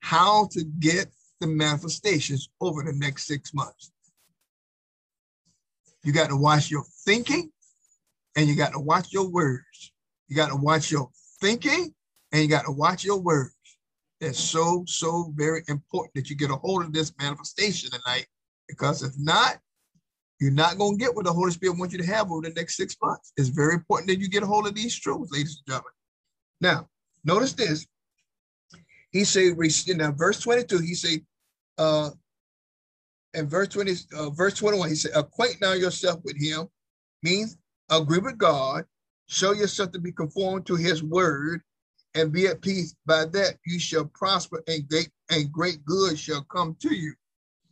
how 0.00 0.48
to 0.52 0.64
get 0.80 1.06
the 1.40 1.46
manifestations 1.46 2.48
over 2.60 2.82
the 2.82 2.94
next 2.94 3.26
six 3.26 3.54
months. 3.54 3.92
You 6.02 6.12
got 6.12 6.30
to 6.30 6.36
watch 6.36 6.70
your 6.70 6.84
thinking 7.04 7.52
and 8.36 8.48
you 8.48 8.56
got 8.56 8.72
to 8.72 8.80
watch 8.80 9.12
your 9.12 9.28
words. 9.28 9.92
You 10.28 10.34
got 10.34 10.48
to 10.48 10.56
watch 10.56 10.90
your 10.90 11.10
thinking 11.40 11.94
and 12.32 12.42
you 12.42 12.48
got 12.48 12.64
to 12.64 12.72
watch 12.72 13.04
your 13.04 13.20
words. 13.20 13.54
It's 14.20 14.38
so, 14.38 14.84
so 14.86 15.32
very 15.34 15.62
important 15.68 16.14
that 16.14 16.28
you 16.28 16.36
get 16.36 16.50
a 16.50 16.56
hold 16.56 16.84
of 16.84 16.92
this 16.92 17.12
manifestation 17.18 17.90
tonight 17.90 18.26
because 18.68 19.02
if 19.02 19.12
not, 19.18 19.58
you're 20.40 20.50
not 20.50 20.78
going 20.78 20.98
to 20.98 21.04
get 21.04 21.14
what 21.14 21.24
the 21.24 21.32
Holy 21.32 21.50
Spirit 21.50 21.78
wants 21.78 21.92
you 21.92 22.00
to 22.00 22.06
have 22.06 22.30
over 22.30 22.42
the 22.42 22.54
next 22.54 22.76
six 22.76 22.96
months. 23.02 23.32
It's 23.36 23.48
very 23.48 23.74
important 23.74 24.08
that 24.08 24.18
you 24.18 24.28
get 24.28 24.42
a 24.42 24.46
hold 24.46 24.66
of 24.66 24.74
these 24.74 24.98
truths, 24.98 25.32
ladies 25.32 25.62
and 25.66 25.74
gentlemen. 25.74 25.92
Now, 26.60 26.88
notice 27.24 27.52
this. 27.52 27.86
He 29.10 29.24
say, 29.24 29.48
in 29.48 30.16
verse 30.16 30.40
22, 30.40 30.78
he 30.78 30.94
say, 30.94 31.22
uh, 31.78 32.10
in 33.34 33.48
verse 33.48 33.68
20, 33.68 33.92
uh, 34.16 34.30
verse 34.30 34.54
21, 34.54 34.88
he 34.88 34.94
said, 34.94 35.12
acquaint 35.14 35.56
now 35.60 35.72
yourself 35.72 36.20
with 36.24 36.40
him, 36.40 36.68
means 37.22 37.58
agree 37.90 38.18
with 38.18 38.38
God, 38.38 38.84
show 39.28 39.52
yourself 39.52 39.92
to 39.92 39.98
be 39.98 40.12
conformed 40.12 40.66
to 40.66 40.76
his 40.76 41.02
word, 41.02 41.62
and 42.14 42.32
be 42.32 42.46
at 42.46 42.60
peace. 42.62 42.94
By 43.06 43.26
that 43.26 43.56
you 43.66 43.78
shall 43.78 44.06
prosper, 44.06 44.62
and 44.66 44.88
great 44.88 45.10
and 45.30 45.52
great 45.52 45.84
good 45.84 46.18
shall 46.18 46.42
come 46.44 46.76
to 46.80 46.94
you. 46.94 47.14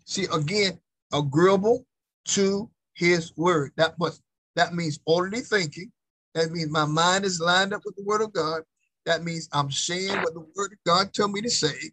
See, 0.04 0.26
again, 0.32 0.80
agreeable 1.12 1.86
to 2.26 2.70
his 2.94 3.36
word. 3.36 3.72
That 3.76 3.98
was 3.98 4.20
that 4.56 4.74
means 4.74 4.98
orderly 5.06 5.40
thinking. 5.40 5.92
That 6.34 6.50
means 6.50 6.70
my 6.70 6.84
mind 6.84 7.24
is 7.24 7.40
lined 7.40 7.72
up 7.72 7.82
with 7.84 7.96
the 7.96 8.04
word 8.04 8.22
of 8.22 8.32
God. 8.32 8.62
That 9.06 9.24
means 9.24 9.48
I'm 9.52 9.70
saying 9.70 10.20
what 10.22 10.34
the 10.34 10.40
word 10.40 10.72
of 10.72 10.78
God 10.84 11.12
told 11.12 11.32
me 11.32 11.40
to 11.42 11.50
say. 11.50 11.92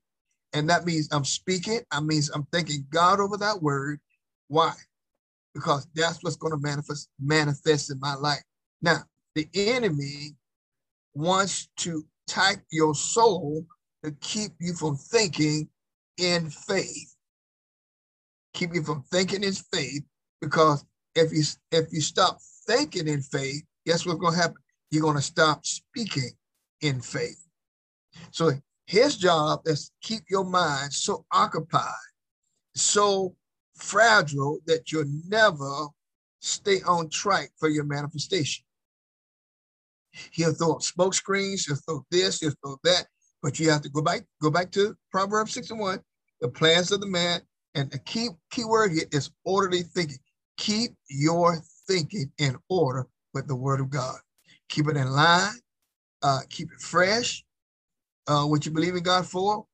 And 0.54 0.70
that 0.70 0.86
means 0.86 1.08
I'm 1.12 1.26
speaking. 1.26 1.82
I 1.92 2.00
means 2.00 2.30
I'm 2.30 2.48
thanking 2.52 2.86
God 2.90 3.20
over 3.20 3.38
that 3.38 3.62
word. 3.62 4.00
Why? 4.48 4.74
Because 5.54 5.88
that's 5.96 6.24
what's 6.24 6.36
going 6.36 6.54
to 6.54 6.60
manifest 6.60 7.10
manifest 7.20 7.92
in 7.92 8.00
my 8.00 8.16
life. 8.16 8.44
Now, 8.82 9.04
the 9.36 9.48
enemy 9.54 10.36
wants 11.14 11.70
to 11.78 12.06
attack 12.28 12.64
your 12.72 12.96
soul 12.96 13.66
to 14.04 14.12
keep 14.22 14.52
you 14.60 14.74
from 14.74 14.96
thinking 14.96 15.68
in 16.18 16.50
faith. 16.50 17.16
Keep 18.54 18.76
you 18.76 18.84
from 18.84 19.04
thinking 19.12 19.44
in 19.44 19.54
faith 19.54 20.04
because 20.42 20.86
if 21.16 21.32
you 21.32 21.44
if 21.72 21.92
you 21.92 22.02
stop 22.02 22.40
thinking 22.68 23.08
in 23.08 23.22
faith, 23.22 23.64
guess 23.86 24.06
what's 24.06 24.20
going 24.20 24.34
to 24.34 24.40
happen? 24.40 24.58
You're 24.92 25.04
going 25.04 25.16
to 25.16 25.22
stop 25.22 25.66
speaking 25.66 26.32
in 26.82 27.02
faith. 27.02 27.44
So 28.32 28.52
his 28.86 29.18
job 29.18 29.62
is 29.66 29.86
to 29.86 29.92
keep 30.02 30.24
your 30.30 30.46
mind 30.46 30.94
so 30.94 31.26
occupied, 31.32 31.92
so 32.76 33.36
fragile 33.76 34.60
that 34.68 34.92
you'll 34.92 35.06
never 35.28 35.88
stay 36.40 36.82
on 36.88 37.10
track 37.10 37.50
for 37.58 37.68
your 37.68 37.84
manifestation. 37.84 38.65
He'll 40.32 40.54
throw 40.54 40.74
up 40.74 40.82
smoke 40.82 41.14
screens, 41.14 41.66
he'll 41.66 41.76
throw 41.76 42.06
this, 42.12 42.40
he'll 42.40 42.54
throw 42.64 42.78
that, 42.84 43.08
but 43.42 43.60
you 43.60 43.70
have 43.70 43.82
to 43.82 43.90
go 43.90 44.02
back, 44.02 44.24
go 44.42 44.50
back 44.50 44.72
to 44.72 44.96
Proverbs 45.12 45.54
61, 45.54 46.00
the 46.42 46.50
plans 46.50 46.92
of 46.92 47.02
the 47.02 47.08
man, 47.08 47.42
and 47.76 47.92
the 47.92 48.00
key 48.00 48.30
key 48.52 48.66
word 48.66 48.92
here 48.92 49.06
is 49.12 49.30
orderly 49.44 49.84
thinking. 49.84 50.18
Keep 50.58 50.96
your 51.10 51.62
thinking 51.88 52.32
in 52.38 52.58
order 52.70 53.08
with 53.34 53.48
the 53.48 53.56
word 53.56 53.82
of 53.82 53.90
God. 53.90 54.18
Keep 54.70 54.88
it 54.88 54.98
in 54.98 55.10
line, 55.12 55.54
uh, 56.24 56.40
keep 56.50 56.72
it 56.72 56.80
fresh. 56.80 57.44
Uh, 58.28 58.46
what 58.46 58.66
you 58.66 58.72
believe 58.72 58.96
in 58.96 59.04
God 59.04 59.28
for, 59.28 59.66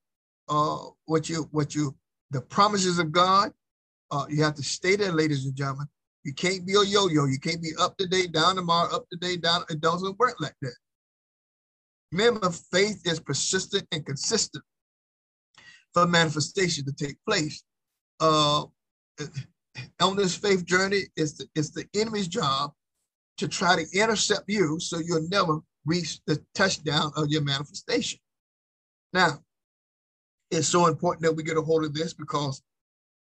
uh, 0.50 0.80
what 1.06 1.30
you 1.30 1.48
what 1.52 1.74
you 1.74 1.96
the 2.32 2.42
promises 2.42 3.00
of 3.00 3.12
God. 3.12 3.54
Uh, 4.10 4.26
you 4.30 4.44
have 4.44 4.56
to 4.56 4.64
stay 4.64 4.98
there, 4.98 5.12
ladies 5.12 5.46
and 5.46 5.56
gentlemen. 5.56 5.88
You 6.24 6.34
can't 6.34 6.66
be 6.66 6.74
a 6.74 6.84
yo-yo. 6.84 7.26
You 7.26 7.40
can't 7.40 7.62
be 7.62 7.72
up 7.80 7.98
today, 7.98 8.28
down 8.28 8.56
tomorrow, 8.56 8.94
up 8.94 9.06
today, 9.12 9.38
down. 9.38 9.64
It 9.70 9.82
doesn't 9.82 10.20
work 10.20 10.36
like 10.40 10.56
that. 10.62 10.76
Remember, 12.12 12.50
faith 12.50 13.02
is 13.06 13.20
persistent 13.20 13.88
and 13.92 14.06
consistent 14.06 14.64
for 15.94 16.06
manifestation 16.06 16.86
to 16.86 16.94
take 16.94 17.18
place. 17.28 17.64
Uh, 18.20 18.66
on 20.00 20.16
this 20.16 20.36
faith 20.36 20.66
journey, 20.66 21.04
it's 21.16 21.34
the, 21.34 21.48
it's 21.56 21.72
the 21.72 21.86
enemy's 21.96 22.28
job 22.28 22.72
to 23.38 23.48
try 23.48 23.76
to 23.76 23.86
intercept 23.98 24.44
you 24.48 24.80
so 24.80 25.00
you'll 25.00 25.28
never 25.30 25.60
reach 25.86 26.20
the 26.28 26.44
touchdown 26.54 27.12
of 27.16 27.30
your 27.30 27.42
manifestation. 27.42 28.20
Now, 29.14 29.40
it's 30.52 30.68
so 30.68 30.88
important 30.88 31.24
that 31.24 31.34
we 31.34 31.44
get 31.44 31.58
a 31.58 31.62
hold 31.62 31.86
of 31.86 31.94
this 31.94 32.14
because 32.14 32.62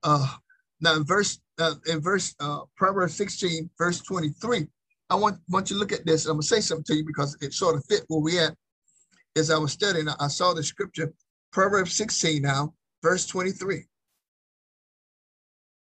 uh, 0.04 0.36
now 0.82 0.96
in 0.96 1.04
verse 1.04 1.40
uh, 1.60 1.76
in 1.88 2.00
verse 2.00 2.36
uh, 2.40 2.62
Proverbs 2.78 3.16
16, 3.16 3.70
verse 3.78 4.02
23, 4.02 4.68
I 5.10 5.16
want 5.16 5.40
want 5.50 5.70
you 5.70 5.76
to 5.76 5.80
look 5.80 5.92
at 5.92 6.06
this. 6.06 6.26
I'm 6.26 6.34
gonna 6.34 6.44
say 6.44 6.62
something 6.62 6.86
to 6.86 6.96
you 6.96 7.06
because 7.06 7.38
it 7.42 7.54
sort 7.54 7.76
of 7.76 7.86
fit 7.86 8.04
where 8.08 8.22
we 8.22 8.40
at. 8.40 8.56
As 9.36 9.52
I 9.52 9.58
was 9.58 9.72
studying, 9.72 10.08
I 10.20 10.28
saw 10.28 10.54
the 10.54 10.64
scripture, 10.64 11.14
Proverbs 11.52 11.94
16 11.94 12.42
now, 12.42 12.74
verse 13.04 13.26
23. 13.28 13.86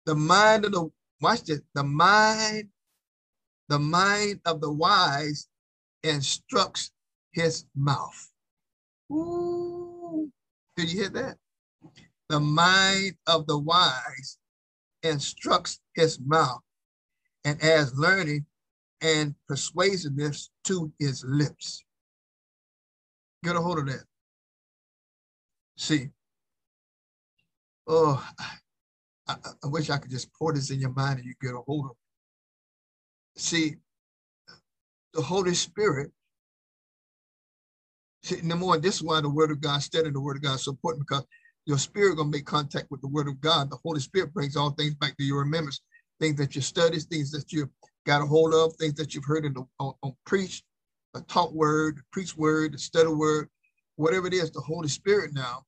The 0.06 0.14
mind 0.14 0.64
of 0.64 0.72
the 0.72 0.90
watch 1.20 1.44
this, 1.44 1.60
the 1.74 1.84
mind, 1.84 2.68
the 3.68 3.78
mind 3.78 4.40
of 4.44 4.60
the 4.60 4.72
wise 4.72 5.48
instructs 6.02 6.90
his 7.32 7.64
mouth. 7.76 8.30
Ooh, 9.10 10.30
did 10.76 10.92
you 10.92 11.00
hear 11.00 11.10
that? 11.10 11.36
The 12.28 12.40
mind 12.40 13.14
of 13.26 13.46
the 13.46 13.58
wise 13.58 14.38
instructs 15.02 15.80
his 15.94 16.18
mouth 16.20 16.60
and 17.44 17.62
adds 17.62 17.96
learning 17.96 18.46
and 19.00 19.34
persuasiveness 19.46 20.50
to 20.64 20.92
his 20.98 21.24
lips. 21.26 21.84
Get 23.44 23.56
a 23.56 23.60
hold 23.60 23.78
of 23.78 23.86
that. 23.86 24.04
See, 25.76 26.08
oh, 27.86 28.26
I, 29.28 29.36
I 29.64 29.66
wish 29.66 29.90
I 29.90 29.98
could 29.98 30.10
just 30.10 30.32
pour 30.34 30.52
this 30.52 30.70
in 30.70 30.80
your 30.80 30.92
mind 30.92 31.20
and 31.20 31.28
you 31.28 31.34
get 31.40 31.54
a 31.54 31.60
hold 31.60 31.86
of 31.86 31.90
it. 31.92 33.40
See, 33.40 33.76
the 35.14 35.22
Holy 35.22 35.54
Spirit, 35.54 36.10
see, 38.24 38.40
number 38.42 38.66
one, 38.66 38.80
this 38.80 38.96
is 38.96 39.02
why 39.02 39.20
the 39.20 39.30
Word 39.30 39.52
of 39.52 39.60
God, 39.60 39.80
studying 39.82 40.12
the 40.12 40.20
Word 40.20 40.36
of 40.36 40.42
God 40.42 40.56
is 40.56 40.64
so 40.64 40.72
important 40.72 41.06
because 41.06 41.24
your 41.68 41.78
spirit 41.78 42.16
gonna 42.16 42.30
make 42.30 42.46
contact 42.46 42.90
with 42.90 43.02
the 43.02 43.08
word 43.08 43.28
of 43.28 43.42
God. 43.42 43.70
The 43.70 43.76
Holy 43.84 44.00
Spirit 44.00 44.32
brings 44.32 44.56
all 44.56 44.70
things 44.70 44.94
back 44.94 45.14
to 45.18 45.22
your 45.22 45.40
remembrance, 45.40 45.82
things 46.18 46.36
that 46.36 46.56
you 46.56 46.62
studied, 46.62 47.02
things 47.02 47.30
that 47.32 47.52
you 47.52 47.70
got 48.06 48.22
a 48.22 48.26
hold 48.26 48.54
of, 48.54 48.74
things 48.76 48.94
that 48.94 49.14
you've 49.14 49.26
heard 49.26 49.44
in 49.44 49.52
the 49.52 49.64
on, 49.78 49.92
on 50.02 50.14
a 51.14 51.20
taught 51.28 51.54
word, 51.54 52.00
preach 52.10 52.34
word, 52.34 52.72
the 52.72 52.78
study 52.78 53.08
word, 53.08 53.50
whatever 53.96 54.26
it 54.26 54.32
is, 54.32 54.50
the 54.50 54.60
Holy 54.62 54.88
Spirit 54.88 55.32
now 55.34 55.62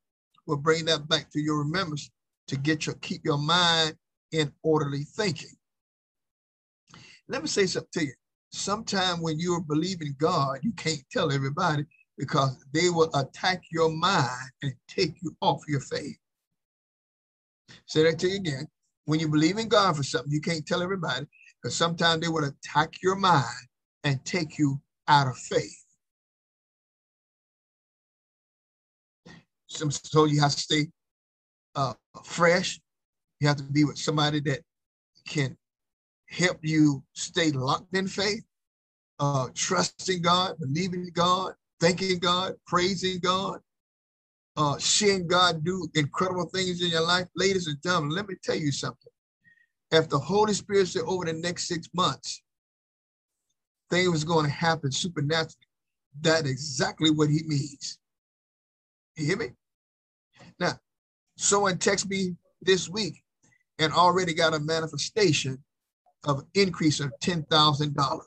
will 0.47 0.57
bring 0.57 0.87
that 0.87 1.07
back 1.09 1.31
to 1.31 1.41
your 1.41 1.59
remembrance 1.59 2.11
to 2.49 2.57
get 2.57 2.87
your 2.87 2.95
keep 2.97 3.23
your 3.23 3.39
mind 3.39 3.95
in 4.33 4.51
orderly 4.63 5.05
thinking. 5.05 5.51
Let 7.29 7.43
me 7.43 7.49
say 7.49 7.67
something 7.67 7.91
to 7.93 8.05
you. 8.07 8.15
Sometime 8.53 9.21
when 9.21 9.39
you're 9.39 9.61
believing 9.61 10.17
God, 10.19 10.61
you 10.63 10.73
can't 10.73 11.05
tell 11.13 11.31
everybody 11.31 11.85
because 12.21 12.63
they 12.75 12.91
will 12.91 13.09
attack 13.15 13.63
your 13.73 13.89
mind 13.89 14.51
and 14.63 14.75
take 14.87 15.15
you 15.23 15.35
off 15.41 15.63
your 15.67 15.81
faith. 15.81 16.19
Say 17.87 18.03
that 18.03 18.19
to 18.19 18.29
you 18.29 18.37
again. 18.37 18.69
When 19.07 19.19
you 19.19 19.27
believe 19.27 19.57
in 19.57 19.69
God 19.69 19.97
for 19.97 20.03
something, 20.03 20.31
you 20.31 20.43
can't 20.43 20.67
tell 20.67 20.83
everybody 20.83 21.25
because 21.57 21.75
sometimes 21.75 22.21
they 22.21 22.29
will 22.29 22.45
attack 22.45 22.93
your 23.03 23.17
mind 23.17 23.67
and 24.05 24.23
take 24.27 24.59
you 24.59 24.79
out 25.09 25.29
of 25.29 25.39
faith. 25.39 25.83
So 29.67 30.27
you 30.27 30.43
have 30.43 30.53
to 30.53 30.61
stay 30.61 30.89
uh, 31.75 31.95
fresh. 32.23 32.79
You 33.41 33.49
have 33.49 33.57
to 33.57 33.63
be 33.63 33.85
with 33.85 33.97
somebody 33.97 34.41
that 34.41 34.61
can 35.27 35.57
help 36.29 36.59
you 36.61 37.03
stay 37.15 37.51
locked 37.51 37.97
in 37.97 38.07
faith, 38.07 38.45
uh, 39.21 39.49
trusting 39.55 40.21
God, 40.21 40.57
believing 40.61 41.09
God, 41.15 41.55
thanking 41.81 42.19
God, 42.21 42.55
praising 42.67 43.21
God. 43.21 43.61
uh, 44.57 44.79
seeing 44.79 45.27
God 45.29 45.65
do 45.65 45.89
incredible 45.97 46.47
things 46.47 46.83
in 46.83 46.91
your 46.91 47.07
life, 47.07 47.29
ladies 47.37 47.69
and 47.69 47.83
gentlemen, 47.83 48.11
let 48.13 48.29
me 48.29 48.37
tell 48.43 48.57
you 48.57 48.73
something. 48.73 49.13
If 49.93 50.09
the 50.11 50.19
Holy 50.19 50.55
Spirit 50.55 50.89
said 50.89 51.03
over 51.07 51.25
the 51.27 51.35
next 51.35 51.69
six 51.69 51.89
months, 51.95 52.43
things 53.91 54.25
going 54.25 54.47
to 54.47 54.53
happen 54.53 54.93
supernaturally, 54.93 55.55
that's 56.21 56.49
exactly 56.49 57.11
what 57.11 57.31
he 57.31 57.43
means. 57.47 57.99
You 59.17 59.27
hear 59.27 59.37
me? 59.39 59.51
Now, 60.61 60.75
someone 61.37 61.79
text 61.79 62.09
me 62.11 62.37
this 62.63 62.89
week 62.89 63.23
and 63.79 63.93
already 63.93 64.35
got 64.35 64.55
a 64.55 64.61
manifestation 64.61 65.63
of 66.25 66.45
increase 66.55 67.01
of 67.01 67.13
$10,000 67.23 68.21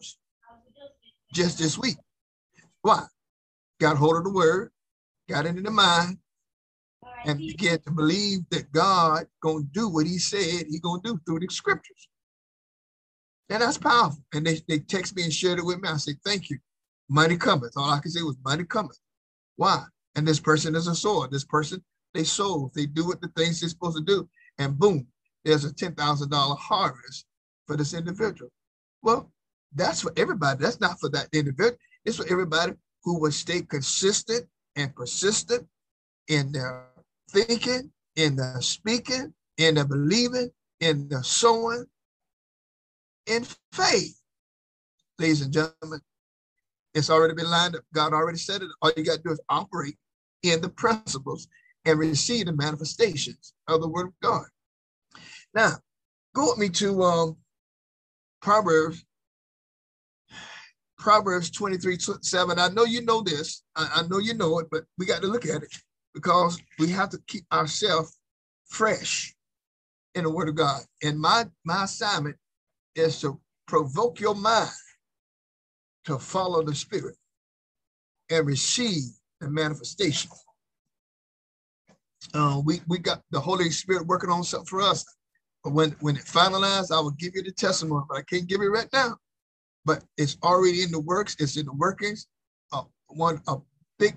just 1.33 1.59
this 1.59 1.77
week. 1.77 1.97
Why? 2.81 3.05
Got 3.83 3.97
hold 3.97 4.15
of 4.15 4.23
the 4.23 4.31
word, 4.31 4.71
got 5.27 5.45
into 5.45 5.61
the 5.61 5.69
mind, 5.69 6.17
and 7.25 7.37
began 7.37 7.81
to 7.81 7.91
believe 7.91 8.39
that 8.49 8.71
God 8.71 9.25
gonna 9.41 9.65
do 9.73 9.89
what 9.89 10.05
he 10.05 10.19
said 10.19 10.67
he 10.69 10.79
gonna 10.79 11.01
do 11.03 11.19
through 11.25 11.41
the 11.41 11.49
scriptures. 11.49 12.07
And 13.49 13.61
that's 13.61 13.77
powerful. 13.77 14.23
And 14.33 14.47
they, 14.47 14.61
they 14.69 14.79
text 14.79 15.17
me 15.17 15.23
and 15.23 15.33
shared 15.33 15.59
it 15.59 15.65
with 15.65 15.81
me. 15.81 15.89
I 15.89 15.97
said, 15.97 16.15
thank 16.23 16.49
you. 16.49 16.59
Money 17.09 17.35
cometh. 17.35 17.73
All 17.75 17.89
I 17.89 17.99
can 17.99 18.09
say 18.09 18.21
was 18.21 18.37
money 18.45 18.63
cometh. 18.63 18.97
Why? 19.57 19.83
And 20.15 20.25
this 20.25 20.39
person 20.39 20.75
is 20.75 20.87
a 20.87 20.95
sword. 20.95 21.31
This 21.31 21.43
person, 21.43 21.83
they 22.13 22.23
sold. 22.23 22.71
They 22.73 22.85
do 22.85 23.05
what 23.05 23.19
the 23.19 23.27
things 23.35 23.59
they're 23.59 23.69
supposed 23.69 23.97
to 23.97 24.03
do. 24.05 24.29
And 24.59 24.79
boom, 24.79 25.07
there's 25.43 25.65
a 25.65 25.73
$10,000 25.73 26.57
harvest 26.57 27.25
for 27.67 27.75
this 27.75 27.93
individual. 27.93 28.49
Well, 29.01 29.29
that's 29.75 29.99
for 29.99 30.13
everybody. 30.15 30.63
That's 30.63 30.79
not 30.79 31.01
for 31.01 31.09
that 31.09 31.27
individual. 31.33 31.77
It's 32.05 32.15
for 32.15 32.25
everybody 32.31 32.75
who 33.03 33.19
would 33.19 33.33
stay 33.33 33.61
consistent 33.61 34.45
and 34.75 34.95
persistent 34.95 35.67
in 36.27 36.51
their 36.51 36.87
thinking, 37.29 37.91
in 38.15 38.35
their 38.35 38.61
speaking, 38.61 39.33
in 39.57 39.75
their 39.75 39.85
believing, 39.85 40.49
in 40.79 41.07
their 41.09 41.23
sowing, 41.23 41.85
in 43.27 43.45
faith. 43.71 44.19
Ladies 45.19 45.41
and 45.41 45.53
gentlemen, 45.53 46.01
it's 46.93 47.09
already 47.09 47.33
been 47.33 47.49
lined 47.49 47.75
up. 47.75 47.83
God 47.93 48.13
already 48.13 48.37
said 48.37 48.61
it. 48.61 48.69
All 48.81 48.91
you 48.95 49.03
got 49.03 49.17
to 49.17 49.23
do 49.23 49.31
is 49.31 49.41
operate 49.49 49.97
in 50.43 50.61
the 50.61 50.69
principles 50.69 51.47
and 51.85 51.99
receive 51.99 52.45
the 52.45 52.53
manifestations 52.53 53.53
of 53.67 53.81
the 53.81 53.87
word 53.87 54.07
of 54.07 54.19
God. 54.21 54.45
Now, 55.53 55.73
go 56.33 56.49
with 56.49 56.57
me 56.57 56.69
to 56.69 57.03
um, 57.03 57.37
Proverbs, 58.41 59.05
Proverbs 61.03 61.51
23, 61.51 61.97
7. 62.21 62.57
I 62.57 62.69
know 62.69 62.85
you 62.85 63.03
know 63.03 63.19
this. 63.19 63.63
I, 63.75 63.89
I 63.95 64.07
know 64.07 64.19
you 64.19 64.35
know 64.35 64.59
it, 64.59 64.67
but 64.71 64.85
we 64.97 65.05
got 65.05 65.21
to 65.21 65.27
look 65.27 65.45
at 65.45 65.61
it 65.61 65.75
because 66.13 66.57
we 66.79 66.87
have 66.91 67.09
to 67.09 67.19
keep 67.27 67.43
ourselves 67.51 68.17
fresh 68.69 69.35
in 70.15 70.23
the 70.23 70.29
word 70.29 70.47
of 70.47 70.55
God. 70.55 70.79
And 71.03 71.19
my, 71.19 71.43
my 71.65 71.83
assignment 71.83 72.37
is 72.95 73.19
to 73.19 73.37
provoke 73.67 74.21
your 74.21 74.33
mind 74.33 74.69
to 76.05 76.17
follow 76.17 76.63
the 76.63 76.73
spirit 76.73 77.17
and 78.29 78.47
receive 78.47 79.03
the 79.41 79.49
manifestation. 79.49 80.31
Uh, 82.33 82.61
we, 82.63 82.79
we 82.87 82.97
got 82.97 83.23
the 83.31 83.41
Holy 83.41 83.71
Spirit 83.71 84.07
working 84.07 84.29
on 84.29 84.45
something 84.45 84.67
for 84.67 84.81
us. 84.81 85.03
But 85.65 85.73
when, 85.73 85.91
when 85.99 86.15
it 86.15 86.23
finalized, 86.23 86.95
I 86.95 87.01
will 87.01 87.11
give 87.11 87.35
you 87.35 87.43
the 87.43 87.51
testimony, 87.51 88.05
but 88.07 88.19
I 88.19 88.21
can't 88.21 88.47
give 88.47 88.61
it 88.61 88.67
right 88.67 88.87
now. 88.93 89.17
But 89.85 90.03
it's 90.17 90.37
already 90.43 90.83
in 90.83 90.91
the 90.91 90.99
works, 90.99 91.35
it's 91.39 91.57
in 91.57 91.65
the 91.65 91.73
workings. 91.73 92.27
of 92.71 92.87
one 93.07 93.41
a 93.47 93.57
big 93.99 94.15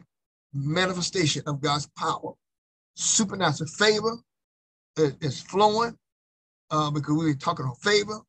manifestation 0.53 1.43
of 1.47 1.61
God's 1.61 1.89
power. 1.99 2.33
Supernatural 2.95 3.69
favor 3.69 4.17
is 4.97 5.43
flowing 5.43 5.97
uh, 6.71 6.91
because 6.91 7.15
we've 7.15 7.35
been 7.35 7.39
talking 7.39 7.67
on 7.67 7.75
favor. 7.77 8.21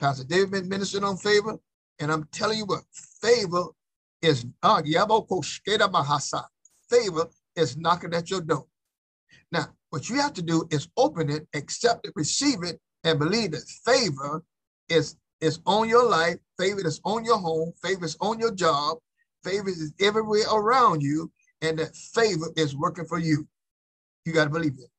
Pastor 0.00 0.24
David 0.24 0.50
been 0.50 0.68
ministering 0.68 1.04
on 1.04 1.16
favor. 1.16 1.58
And 1.98 2.10
I'm 2.10 2.24
telling 2.32 2.58
you 2.58 2.66
what, 2.66 2.82
favor 3.20 3.64
is 4.22 4.46
uh, 4.62 4.82
favor 6.90 7.26
is 7.56 7.76
knocking 7.76 8.14
at 8.14 8.30
your 8.30 8.40
door. 8.40 8.66
Now, 9.50 9.66
what 9.90 10.08
you 10.08 10.16
have 10.16 10.32
to 10.34 10.42
do 10.42 10.66
is 10.70 10.88
open 10.96 11.30
it, 11.30 11.46
accept 11.54 12.06
it, 12.06 12.12
receive 12.16 12.62
it, 12.62 12.80
and 13.04 13.18
believe 13.18 13.52
that 13.52 13.62
favor 13.84 14.42
is, 14.88 15.16
is 15.42 15.60
on 15.66 15.88
your 15.88 16.08
life, 16.08 16.36
favor 16.58 16.86
is 16.86 17.00
on 17.04 17.24
your 17.24 17.38
home, 17.38 17.72
favor 17.82 18.06
is 18.06 18.16
on 18.20 18.38
your 18.38 18.54
job, 18.54 18.98
favor 19.44 19.68
is 19.68 19.92
everywhere 20.00 20.44
around 20.52 21.02
you, 21.02 21.30
and 21.60 21.78
that 21.78 21.94
favor 21.96 22.46
is 22.56 22.76
working 22.76 23.04
for 23.04 23.18
you. 23.18 23.46
You 24.24 24.32
got 24.32 24.44
to 24.44 24.50
believe 24.50 24.74
it. 24.78 24.90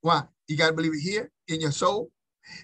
Why? 0.00 0.22
You 0.46 0.56
got 0.56 0.68
to 0.68 0.72
believe 0.72 0.94
it 0.94 1.00
here 1.00 1.30
in 1.48 1.60
your 1.60 1.72
soul. 1.72 2.10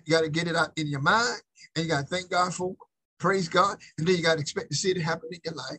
You 0.06 0.12
got 0.12 0.22
to 0.22 0.30
get 0.30 0.48
it 0.48 0.56
out 0.56 0.70
in 0.76 0.86
your 0.86 1.00
mind, 1.00 1.42
and 1.76 1.84
you 1.84 1.90
got 1.90 2.02
to 2.02 2.06
thank 2.06 2.30
God 2.30 2.54
for 2.54 2.70
it. 2.70 2.76
Praise 3.18 3.48
God. 3.48 3.78
And 3.98 4.06
then 4.06 4.16
you 4.16 4.22
got 4.22 4.34
to 4.34 4.40
expect 4.40 4.70
to 4.70 4.76
see 4.76 4.92
it 4.92 5.00
happen 5.02 5.28
in 5.32 5.40
your 5.44 5.54
life. 5.54 5.78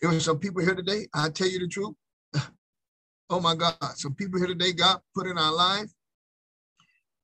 There 0.00 0.10
were 0.10 0.20
some 0.20 0.38
people 0.38 0.62
here 0.62 0.74
today, 0.74 1.08
I 1.14 1.28
tell 1.30 1.48
you 1.48 1.60
the 1.60 1.68
truth. 1.68 1.94
Oh 3.30 3.40
my 3.40 3.54
God, 3.54 3.76
some 3.94 4.14
people 4.14 4.38
here 4.38 4.48
today 4.48 4.72
God 4.72 5.00
put 5.16 5.26
in 5.26 5.38
our 5.38 5.52
life. 5.54 5.90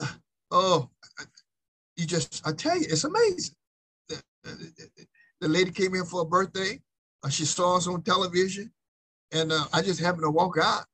Oh, 0.50 0.88
you 1.98 2.06
just, 2.06 2.46
I 2.46 2.52
tell 2.52 2.76
you, 2.76 2.86
it's 2.88 3.04
amazing. 3.04 3.54
The, 4.08 4.22
the, 4.44 5.06
the 5.40 5.48
lady 5.48 5.72
came 5.72 5.94
in 5.94 6.04
for 6.04 6.22
a 6.22 6.24
birthday. 6.24 6.80
Uh, 7.22 7.28
she 7.28 7.44
saw 7.44 7.76
us 7.76 7.88
on 7.88 8.02
television. 8.02 8.72
And 9.32 9.52
uh, 9.52 9.64
I 9.72 9.82
just 9.82 10.00
happened 10.00 10.22
to 10.22 10.30
walk 10.30 10.56
out. 10.62 10.84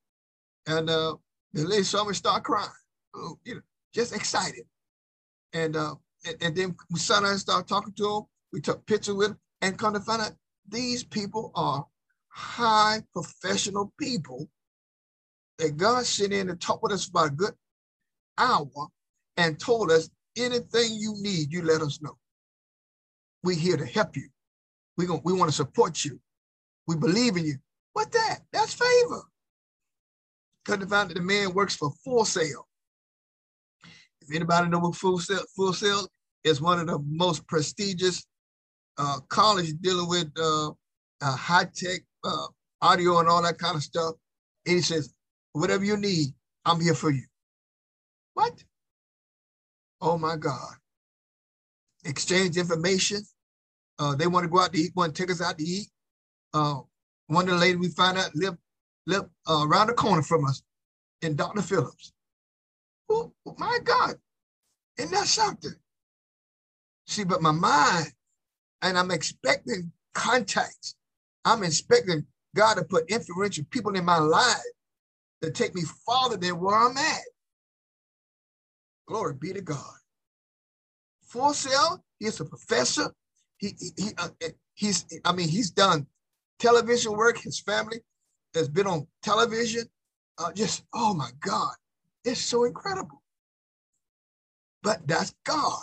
And 0.67 0.89
uh, 0.89 1.17
the 1.53 1.69
lady 1.69 1.85
saw 1.85 2.05
me 2.05 2.15
start 2.15 2.43
crying, 2.43 2.69
oh, 3.15 3.39
you 3.45 3.57
know, 3.57 3.61
just 3.95 4.15
excited. 4.15 4.65
And 5.53 5.77
uh, 5.77 5.95
and, 6.27 6.37
and 6.41 6.57
then 6.57 6.75
we 6.91 6.99
sat 6.99 7.21
down 7.21 7.31
and 7.31 7.39
started 7.39 7.69
talking 7.69 7.93
to 7.93 8.03
them. 8.03 8.23
We 8.53 8.61
took 8.61 8.85
pictures 8.87 9.15
with 9.15 9.29
them, 9.29 9.39
and 9.61 9.79
come 9.79 9.93
to 9.93 10.01
find 10.01 10.23
out 10.23 10.33
these 10.69 11.05
people 11.05 11.53
are 11.55 11.87
high 12.29 13.03
professional 13.13 13.93
people 14.01 14.49
that 15.59 15.77
God 15.77 16.07
sent 16.07 16.33
in 16.33 16.49
to 16.49 16.57
talk 16.57 16.83
with 16.83 16.93
us 16.93 17.05
for 17.05 17.27
a 17.27 17.31
good 17.31 17.55
hour 18.39 18.89
and 19.37 19.61
told 19.61 19.93
us 19.93 20.09
anything 20.37 20.95
you 20.95 21.15
need, 21.19 21.53
you 21.53 21.63
let 21.63 21.83
us 21.83 22.01
know. 22.03 22.17
We're 23.43 23.57
here 23.57 23.77
to 23.77 23.87
help 23.87 24.17
you. 24.17 24.29
We, 24.97 25.07
we 25.25 25.33
want 25.33 25.51
to 25.51 25.57
support 25.57 26.05
you. 26.05 26.21
We 26.87 26.97
believe 26.97 27.37
in 27.37 27.45
you. 27.45 27.57
What 27.93 28.13
that? 28.13 28.41
That's 28.53 28.75
favor. 28.75 29.23
Come 30.65 30.81
to 30.81 30.87
find 30.87 31.11
that 31.11 31.15
the 31.15 31.23
man 31.23 31.53
works 31.53 31.77
for 31.77 31.93
Full 32.05 32.25
Sail. 32.25 32.67
If 34.21 34.35
anybody 34.35 34.69
know 34.69 34.79
what 34.79 34.97
Full 34.97 35.19
Sail, 35.19 35.43
Full 35.57 35.73
Sail 35.73 36.09
is 36.43 36.61
one 36.61 36.79
of 36.81 36.87
the 36.87 36.99
most 37.07 37.47
prestigious 37.47 38.27
uh, 38.99 39.19
college 39.29 39.73
dealing 39.81 40.09
with 40.09 40.31
uh, 40.39 40.69
uh, 40.69 41.37
high 41.37 41.69
tech 41.75 42.01
uh, 42.25 42.47
audio 42.81 43.19
and 43.19 43.29
all 43.29 43.43
that 43.43 43.59
kind 43.59 43.77
of 43.77 43.83
stuff. 43.83 44.15
And 44.67 44.77
he 44.77 44.83
says, 44.83 45.13
whatever 45.53 45.85
you 45.85 45.97
need, 45.97 46.29
I'm 46.65 46.81
here 46.81 46.95
for 46.95 47.11
you. 47.11 47.25
What? 48.35 48.65
Oh 50.05 50.19
my 50.19 50.37
God. 50.37 50.75
Exchange 52.05 52.59
information. 52.59 53.23
Uh, 53.99 54.15
they 54.15 54.27
want 54.27 54.45
to 54.45 54.51
go 54.51 54.61
out 54.61 54.75
to 54.75 54.79
eat, 54.79 54.93
want 54.95 55.15
to 55.15 55.23
take 55.23 55.31
us 55.31 55.41
out 55.41 55.57
to 55.57 55.65
eat. 55.65 55.89
Uh, 56.53 56.81
one 57.29 57.49
of 57.49 57.55
the 57.55 57.61
ladies 57.61 57.79
we 57.79 57.89
find 57.89 58.19
out 58.19 58.31
live, 58.35 58.59
live 59.07 59.25
uh, 59.49 59.65
around 59.67 59.87
the 59.87 59.95
corner 59.95 60.21
from 60.23 60.45
us 60.45 60.63
in 61.23 61.37
Dr. 61.37 61.63
Phillips. 61.63 62.13
Oh, 63.09 63.33
my 63.57 63.79
God. 63.83 64.17
Isn't 64.99 65.13
that 65.13 65.27
something? 65.27 65.75
See, 67.07 67.25
but 67.25 67.41
my 67.41 67.51
mind, 67.51 68.13
and 68.83 68.99
I'm 68.99 69.11
expecting 69.11 69.91
contacts. 70.13 70.97
I'm 71.47 71.63
expecting 71.63 72.27
God 72.55 72.75
to 72.75 72.85
put 72.85 73.11
influential 73.11 73.65
people 73.71 73.97
in 73.97 74.05
my 74.05 74.19
life 74.19 74.59
to 75.41 75.51
take 75.51 75.75
me 75.75 75.83
farther 76.07 76.37
than 76.37 76.61
where 76.61 76.77
I'm 76.77 76.97
at. 76.99 77.23
Glory 79.07 79.35
be 79.35 79.53
to 79.53 79.61
God. 79.61 79.95
Full 81.23 81.55
Sail, 81.55 82.05
he's 82.19 82.41
a 82.41 82.45
professor. 82.45 83.13
He, 83.59 83.75
he, 83.79 83.91
he 83.97 84.11
uh, 84.19 84.29
he's, 84.75 85.05
I 85.25 85.33
mean, 85.33 85.49
he's 85.49 85.71
done 85.71 86.07
television 86.59 87.13
work. 87.13 87.39
His 87.39 87.61
family 87.61 87.99
has 88.55 88.69
been 88.69 88.87
on 88.87 89.07
television. 89.23 89.85
Uh, 90.39 90.53
just, 90.53 90.85
oh 90.95 91.15
my 91.15 91.31
God, 91.41 91.75
it's 92.25 92.41
so 92.41 92.65
incredible. 92.65 93.23
But 94.83 95.07
that's 95.07 95.35
God. 95.45 95.83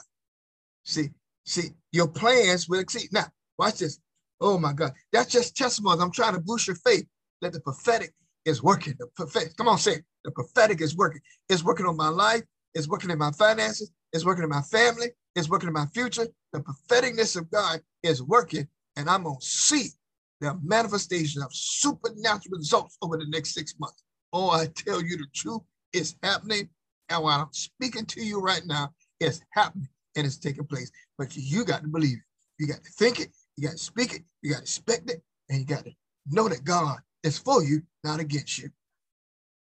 See, 0.84 1.10
see, 1.46 1.70
your 1.92 2.08
plans 2.08 2.68
will 2.68 2.80
exceed. 2.80 3.10
Now, 3.12 3.26
watch 3.58 3.80
this. 3.80 4.00
Oh 4.40 4.58
my 4.58 4.74
God. 4.74 4.94
That's 5.12 5.32
just 5.32 5.56
testimony. 5.56 6.02
I'm 6.02 6.12
trying 6.12 6.34
to 6.34 6.40
boost 6.40 6.68
your 6.68 6.76
faith 6.78 7.06
that 7.42 7.54
the 7.54 7.60
prophetic 7.60 8.14
is 8.46 8.64
working. 8.64 8.96
The 9.00 9.08
prophetic, 9.16 9.56
come 9.58 9.68
on, 9.68 9.78
say 9.78 9.94
it. 9.94 10.06
The 10.24 10.32
prophetic 10.32 10.82
is 10.82 10.96
working. 10.96 11.22
It's 11.50 11.64
working 11.64 11.86
on 11.86 11.98
my 11.98 12.10
life. 12.10 12.44
It's 12.74 12.88
working 12.88 13.10
in 13.10 13.18
my 13.18 13.32
finances. 13.32 13.92
It's 14.14 14.26
working 14.26 14.44
in 14.44 14.50
my 14.50 14.62
family. 14.62 15.08
It's 15.36 15.50
working 15.50 15.68
in 15.68 15.74
my 15.74 15.86
future. 15.88 16.28
The 16.54 16.60
propheticness 16.60 17.38
of 17.38 17.50
God 17.52 17.82
is 18.04 18.22
working, 18.22 18.68
and 18.96 19.10
I'm 19.10 19.24
going 19.24 19.40
to 19.40 19.46
see 19.46 19.90
the 20.42 20.60
manifestation 20.64 21.42
of 21.42 21.50
supernatural 21.54 22.58
results 22.58 22.98
over 23.02 23.18
the 23.18 23.28
next 23.28 23.54
six 23.54 23.76
months. 23.80 24.04
Oh, 24.34 24.50
I 24.50 24.68
tell 24.76 25.02
you 25.02 25.18
the 25.18 25.28
truth, 25.34 25.62
it's 25.94 26.16
happening. 26.24 26.70
And 27.10 27.24
while 27.24 27.42
I'm 27.42 27.54
speaking 27.54 28.06
to 28.08 28.24
you 28.24 28.40
right 28.40 28.64
now, 28.66 28.94
it's 29.20 29.42
happening 29.52 29.90
and 30.16 30.26
it's 30.26 30.38
taking 30.38 30.66
place. 30.66 30.92
But 31.18 31.36
you 31.36 31.64
got 31.64 31.82
to 31.84 31.88
believe 31.88 32.18
it. 32.18 32.24
You 32.60 32.68
got 32.68 32.84
to 32.84 32.92
think 32.92 33.20
it, 33.20 33.30
you 33.56 33.68
got 33.68 33.78
to 33.78 33.84
speak 33.84 34.14
it, 34.14 34.24
you 34.42 34.52
got 34.52 34.58
to 34.58 34.64
expect 34.64 35.10
it, 35.10 35.22
and 35.50 35.60
you 35.60 35.66
got 35.66 35.86
to 35.86 35.92
know 36.28 36.48
that 36.50 36.64
God 36.64 37.00
is 37.24 37.38
for 37.38 37.64
you, 37.64 37.82
not 38.04 38.20
against 38.20 38.58
you. 38.58 38.70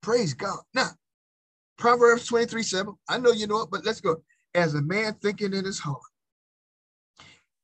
Praise 0.02 0.34
God. 0.34 0.60
Now, 0.74 0.90
Proverbs 1.82 2.28
23 2.28 2.62
7. 2.62 2.94
I 3.10 3.18
know 3.18 3.32
you 3.32 3.48
know 3.48 3.64
it, 3.64 3.72
but 3.72 3.84
let's 3.84 4.02
go. 4.02 4.18
As 4.54 4.76
a 4.76 4.82
man 4.84 5.16
thinking 5.16 5.52
in 5.52 5.66
his 5.66 5.80
heart. 5.80 5.98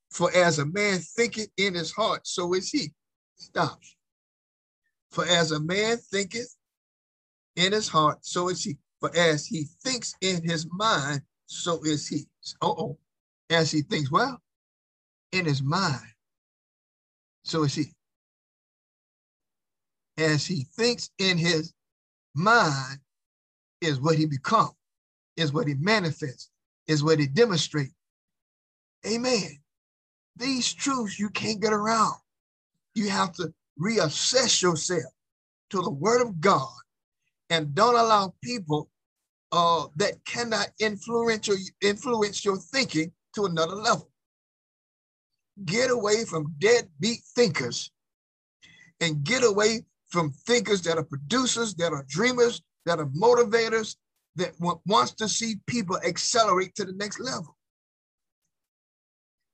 For 0.10 0.36
as 0.36 0.58
a 0.58 0.66
man 0.66 0.98
thinketh 0.98 1.50
in 1.58 1.76
his 1.76 1.92
heart, 1.92 2.26
so 2.26 2.56
is 2.56 2.72
he. 2.72 2.92
Stops. 3.36 3.96
For 5.12 5.24
as 5.24 5.52
a 5.52 5.60
man 5.60 5.98
thinketh 5.98 6.56
in 7.56 7.72
his 7.74 7.88
heart, 7.88 8.26
so 8.26 8.50
is 8.50 8.64
he. 8.64 8.80
For 9.00 9.16
as 9.16 9.46
he 9.46 9.68
thinks 9.84 10.16
in 10.22 10.42
his 10.44 10.66
mind, 10.72 11.22
so 11.46 11.84
is 11.84 12.08
he. 12.08 12.26
oh. 12.64 12.98
As 13.52 13.70
he 13.70 13.84
thinks, 13.84 14.12
well, 14.12 14.42
in 15.32 15.46
his 15.46 15.62
mind, 15.62 16.08
so 17.44 17.64
is 17.64 17.76
he. 17.76 17.94
As 20.18 20.48
he 20.48 20.66
thinks 20.76 21.12
in 21.20 21.38
his 21.38 21.72
mind, 22.34 22.98
is 23.82 24.00
what 24.00 24.18
he 24.18 24.26
becomes, 24.26 24.72
is 25.36 25.54
what 25.54 25.68
he 25.68 25.76
manifests, 25.76 26.50
is 26.88 27.04
what 27.04 27.20
he 27.20 27.28
demonstrates. 27.28 27.94
Amen. 29.06 29.60
These 30.36 30.74
truths 30.74 31.20
you 31.20 31.30
can't 31.30 31.62
get 31.62 31.74
around. 31.74 32.16
You 32.96 33.10
have 33.10 33.34
to 33.34 33.54
reassess 33.80 34.62
yourself 34.62 35.12
to 35.70 35.82
the 35.82 35.90
word 35.90 36.22
of 36.22 36.40
God 36.40 36.70
and 37.50 37.74
don't 37.76 37.96
allow 37.96 38.34
people 38.44 38.90
uh, 39.52 39.86
that 39.96 40.24
cannot 40.26 40.70
influence 40.80 41.48
your, 41.48 41.58
influence 41.82 42.44
your 42.44 42.58
thinking 42.58 43.12
to 43.36 43.46
another 43.46 43.76
level. 43.76 44.10
Get 45.66 45.90
away 45.90 46.26
from 46.26 46.54
deadbeat 46.60 47.22
thinkers 47.36 47.92
and 49.00 49.24
get 49.24 49.44
away 49.44 49.86
from 50.10 50.32
thinkers 50.32 50.82
that 50.84 50.98
are 50.98 51.04
producers, 51.04 51.76
that 51.76 51.94
are 51.94 52.06
dreamers, 52.08 52.62
that 52.88 53.00
are 53.00 53.08
motivators, 53.08 53.98
that 54.38 54.54
wants 54.60 55.12
to 55.12 55.28
see 55.28 55.56
people 55.68 55.98
accelerate 56.06 56.74
to 56.76 56.86
the 56.86 56.94
next 56.94 57.20
level. 57.20 57.58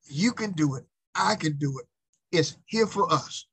You 0.06 0.32
can 0.32 0.52
do 0.52 0.76
it. 0.76 0.84
I 1.14 1.34
can 1.34 1.56
do 1.56 1.78
it. 1.78 1.86
It's 2.36 2.56
here 2.66 2.86
for 2.86 3.12
us. 3.12 3.46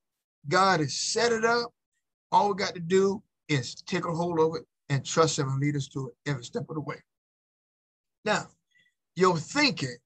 God 0.48 0.82
has 0.82 0.94
set 0.94 1.32
it 1.32 1.46
up. 1.46 1.72
All 2.32 2.50
we 2.50 2.56
got 2.56 2.76
to 2.76 2.80
do 2.80 3.24
is 3.50 3.76
take 3.76 4.06
a 4.06 4.14
hold 4.14 4.40
of 4.40 4.56
it 4.56 4.66
and 4.90 5.06
trust 5.06 5.40
him 5.40 5.48
and 5.50 5.60
lead 5.60 5.76
us 5.76 5.88
to 5.90 6.10
it 6.10 6.30
every 6.30 6.44
step 6.44 6.66
of 6.70 6.76
the 6.76 6.82
way. 6.82 6.98
Now, 8.24 8.48
your 9.16 9.38
thinking 9.38 9.98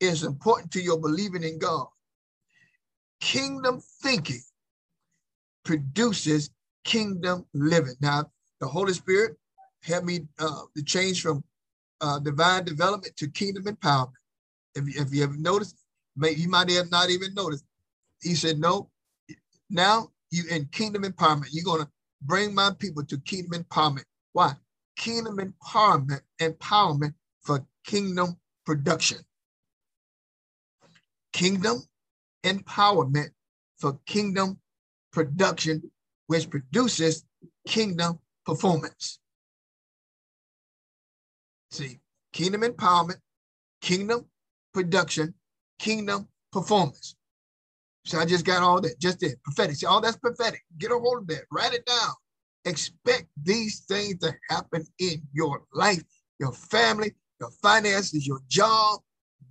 is 0.00 0.24
important 0.24 0.72
to 0.72 0.82
your 0.82 0.98
believing 0.98 1.44
in 1.44 1.58
God. 1.58 1.86
Kingdom 3.20 3.80
thinking 4.02 4.42
produces 5.64 6.50
kingdom 6.84 7.44
living. 7.52 7.94
Now, 8.00 8.30
the 8.60 8.66
Holy 8.66 8.92
Spirit 8.92 9.36
helped 9.82 10.06
me 10.06 10.20
uh, 10.38 10.62
to 10.76 10.82
change 10.82 11.22
from 11.22 11.44
uh, 12.00 12.18
divine 12.18 12.64
development 12.64 13.16
to 13.16 13.28
kingdom 13.28 13.64
empowerment. 13.64 14.12
If 14.74 14.86
you, 14.86 15.02
if 15.02 15.14
you 15.14 15.24
ever 15.24 15.36
noticed, 15.36 15.76
may, 16.16 16.32
you 16.32 16.48
might 16.48 16.70
have 16.70 16.90
not 16.90 17.10
even 17.10 17.34
noticed. 17.34 17.64
He 18.22 18.34
said, 18.34 18.58
no, 18.58 18.90
now 19.70 20.08
you 20.30 20.44
in 20.50 20.66
kingdom 20.66 21.04
empowerment. 21.04 21.48
You're 21.52 21.64
going 21.64 21.82
to 21.82 21.90
bring 22.22 22.54
my 22.54 22.72
people 22.78 23.04
to 23.04 23.18
kingdom 23.18 23.62
empowerment. 23.64 24.04
Why? 24.32 24.52
Kingdom 24.96 25.38
empowerment, 25.38 26.20
empowerment 26.40 27.14
for 27.42 27.64
kingdom 27.84 28.36
production. 28.66 29.18
Kingdom 31.32 31.82
empowerment 32.44 33.28
for 33.78 33.98
kingdom 34.06 34.58
production, 35.12 35.90
which 36.26 36.50
produces 36.50 37.24
kingdom 37.66 38.18
performance. 38.48 39.20
See, 41.70 42.00
kingdom 42.32 42.62
empowerment, 42.62 43.18
kingdom 43.82 44.24
production, 44.72 45.34
kingdom 45.78 46.28
performance. 46.50 47.14
So 48.06 48.18
I 48.18 48.24
just 48.24 48.46
got 48.46 48.62
all 48.62 48.80
that, 48.80 48.98
just 48.98 49.20
that 49.20 49.36
prophetic. 49.44 49.76
See, 49.76 49.84
all 49.84 50.00
that's 50.00 50.16
prophetic. 50.16 50.62
Get 50.78 50.90
a 50.90 50.94
hold 50.94 51.18
of 51.18 51.26
that, 51.26 51.42
write 51.52 51.74
it 51.74 51.84
down. 51.84 52.14
Expect 52.64 53.26
these 53.42 53.80
things 53.80 54.18
to 54.20 54.32
happen 54.48 54.82
in 54.98 55.20
your 55.34 55.64
life, 55.74 56.02
your 56.40 56.52
family, 56.52 57.12
your 57.40 57.50
finances, 57.62 58.26
your 58.26 58.40
job. 58.48 59.00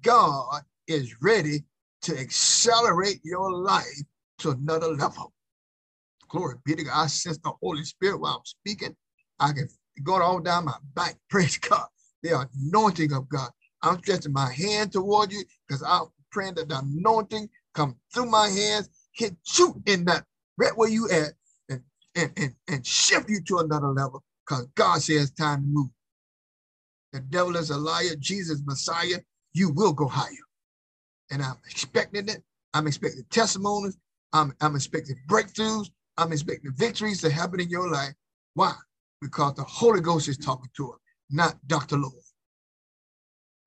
God 0.02 0.62
is 0.88 1.22
ready 1.22 1.64
to 2.02 2.18
accelerate 2.18 3.20
your 3.24 3.54
life 3.54 4.02
to 4.40 4.52
another 4.52 4.88
level. 4.88 5.34
Glory 6.30 6.56
be 6.66 6.76
to 6.76 6.84
God. 6.84 7.04
I 7.04 7.08
sense 7.08 7.38
the 7.40 7.54
Holy 7.62 7.84
Spirit 7.84 8.20
while 8.20 8.36
I'm 8.38 8.46
speaking. 8.46 8.96
I 9.40 9.54
can 9.54 9.70
go 10.04 10.22
all 10.22 10.40
down 10.40 10.66
my 10.66 10.76
back. 10.96 11.16
Praise 11.30 11.58
God. 11.58 11.88
The 12.24 12.48
anointing 12.66 13.14
of 13.14 13.30
God. 13.30 13.50
I'm 13.84 14.00
stretching 14.00 14.34
my 14.34 14.52
hand 14.52 14.92
toward 14.94 15.32
you 15.32 15.44
because 15.68 15.84
I'm 15.84 16.08
praying 16.32 16.56
that 16.56 16.70
the 16.70 16.80
anointing 16.80 17.50
come 17.76 17.96
through 18.14 18.28
my 18.28 18.50
hands, 18.50 18.90
hit 19.14 19.36
you 19.58 19.82
in 19.86 20.06
that 20.06 20.26
right 20.58 20.76
where 20.76 20.90
you 20.90 21.10
at, 21.12 21.34
and 21.70 21.82
and 22.16 22.32
and, 22.38 22.54
and 22.68 22.86
shift 22.86 23.30
you 23.30 23.42
to 23.48 23.60
another 23.60 23.90
level. 23.90 24.24
Because 24.48 24.68
God 24.76 25.02
says 25.02 25.32
time 25.32 25.62
to 25.62 25.68
move. 25.68 25.90
The 27.14 27.22
devil 27.22 27.56
is 27.56 27.70
a 27.70 27.78
liar. 27.78 28.16
Jesus, 28.20 28.62
Messiah, 28.66 29.20
you 29.54 29.72
will 29.72 29.94
go 29.94 30.08
higher. 30.08 30.30
And 31.32 31.42
I'm 31.42 31.58
expecting 31.70 32.30
it. 32.30 32.44
I'm 32.74 32.88
expecting 32.88 33.26
testimonies. 33.32 33.98
I'm, 34.34 34.54
I'm 34.62 34.76
expecting 34.76 35.16
breakthroughs. 35.30 35.90
I'm 36.18 36.32
expecting 36.34 36.74
victories 36.76 37.22
to 37.22 37.32
happen 37.32 37.60
in 37.60 37.70
your 37.70 37.90
life. 37.90 38.14
Why? 38.56 38.74
Because 39.22 39.56
the 39.56 39.64
Holy 39.64 40.02
Ghost 40.02 40.28
is 40.28 40.38
talking 40.38 40.70
to 40.78 40.92
us, 40.94 41.00
not 41.30 41.56
Dr. 41.68 41.98
Lord, 41.98 42.14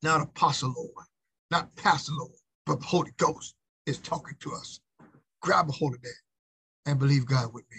not 0.03 0.23
Apostle 0.23 0.75
Lord, 0.77 1.07
not 1.51 1.75
Pastor 1.77 2.13
Lord, 2.17 2.33
but 2.67 2.81
the 2.81 2.87
Holy 2.87 3.13
Ghost 3.19 3.55
is 3.87 3.99
talking 3.99 4.37
to 4.41 4.53
us. 4.55 4.81
Grab 5.43 5.69
a 5.69 5.73
hold 5.73 5.95
of 5.95 6.03
that 6.03 6.15
and 6.87 6.99
believe 6.99 7.27
God 7.27 7.53
with 7.53 7.65
me, 7.71 7.79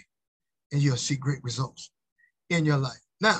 and 0.72 0.82
you'll 0.82 0.98
see 0.98 1.16
great 1.16 1.44
results 1.44 1.92
in 2.50 2.66
your 2.66 2.78
life. 2.78 3.02
Now, 3.22 3.40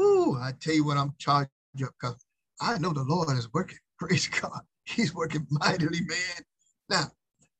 ooh, 0.00 0.36
I 0.40 0.52
tell 0.60 0.74
you 0.74 0.84
what, 0.84 0.96
I'm 0.98 1.14
charged 1.18 1.50
up 1.82 1.90
because 2.00 2.24
I 2.60 2.78
know 2.78 2.92
the 2.92 3.04
Lord 3.04 3.36
is 3.36 3.52
working. 3.52 3.78
Praise 3.98 4.28
God. 4.28 4.60
He's 4.84 5.14
working 5.14 5.46
mightily, 5.50 6.00
man. 6.02 6.44
Now, 6.90 7.04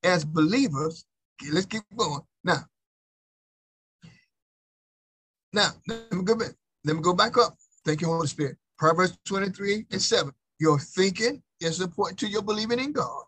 as 0.05 0.25
believers, 0.25 1.05
let's 1.53 1.67
keep 1.67 1.83
going. 1.97 2.21
Now, 2.45 2.65
now 5.53 5.71
let 5.87 6.13
me 6.13 6.23
go 6.23 6.37
back. 6.37 6.53
Let 6.85 6.97
me 6.97 7.03
go 7.03 7.15
back 7.15 7.37
up. 7.39 7.55
Thank 7.85 8.01
you, 8.01 8.09
Holy 8.09 8.27
Spirit. 8.27 8.57
Proverbs 8.79 9.19
23 9.25 9.87
and 9.91 10.03
7. 10.03 10.33
Your 10.59 10.79
thinking 10.79 11.43
is 11.61 11.81
important 11.81 12.19
to 12.21 12.29
your 12.29 12.43
believing 12.43 12.79
in 12.79 12.93
God. 12.93 13.25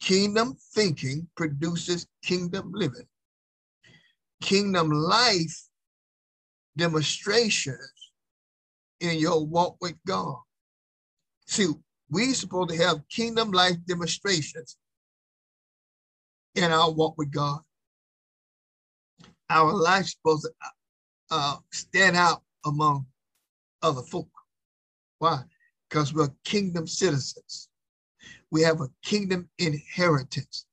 Kingdom 0.00 0.56
thinking 0.74 1.28
produces 1.36 2.06
kingdom 2.24 2.72
living. 2.72 3.06
Kingdom 4.40 4.90
life 4.90 5.68
demonstrations 6.76 8.12
in 9.00 9.18
your 9.18 9.44
walk 9.44 9.76
with 9.80 9.94
God. 10.06 10.36
See, 11.46 11.68
we 12.10 12.32
supposed 12.32 12.70
to 12.70 12.76
have 12.76 13.06
kingdom 13.08 13.50
life 13.50 13.76
demonstrations 13.86 14.76
in 16.54 16.64
our 16.64 16.90
walk 16.90 17.16
with 17.16 17.30
God. 17.30 17.60
Our 19.48 19.72
life's 19.72 20.12
supposed 20.12 20.44
to 20.44 20.52
uh, 21.30 21.56
stand 21.72 22.16
out 22.16 22.42
among 22.64 23.06
other 23.82 24.02
folk. 24.02 24.28
Why? 25.18 25.42
Because 25.88 26.14
we're 26.14 26.28
kingdom 26.44 26.86
citizens. 26.86 27.68
We 28.50 28.62
have 28.62 28.80
a 28.80 28.88
kingdom 29.02 29.48
inheritance. 29.58 30.66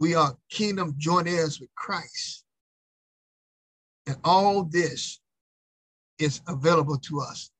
We 0.00 0.14
are 0.14 0.36
kingdom 0.50 0.94
joint 0.98 1.28
heirs 1.28 1.60
with 1.60 1.74
Christ. 1.74 2.44
And 4.06 4.16
all 4.24 4.64
this 4.64 5.20
is 6.18 6.40
available 6.48 6.98
to 6.98 7.20
us. 7.20 7.50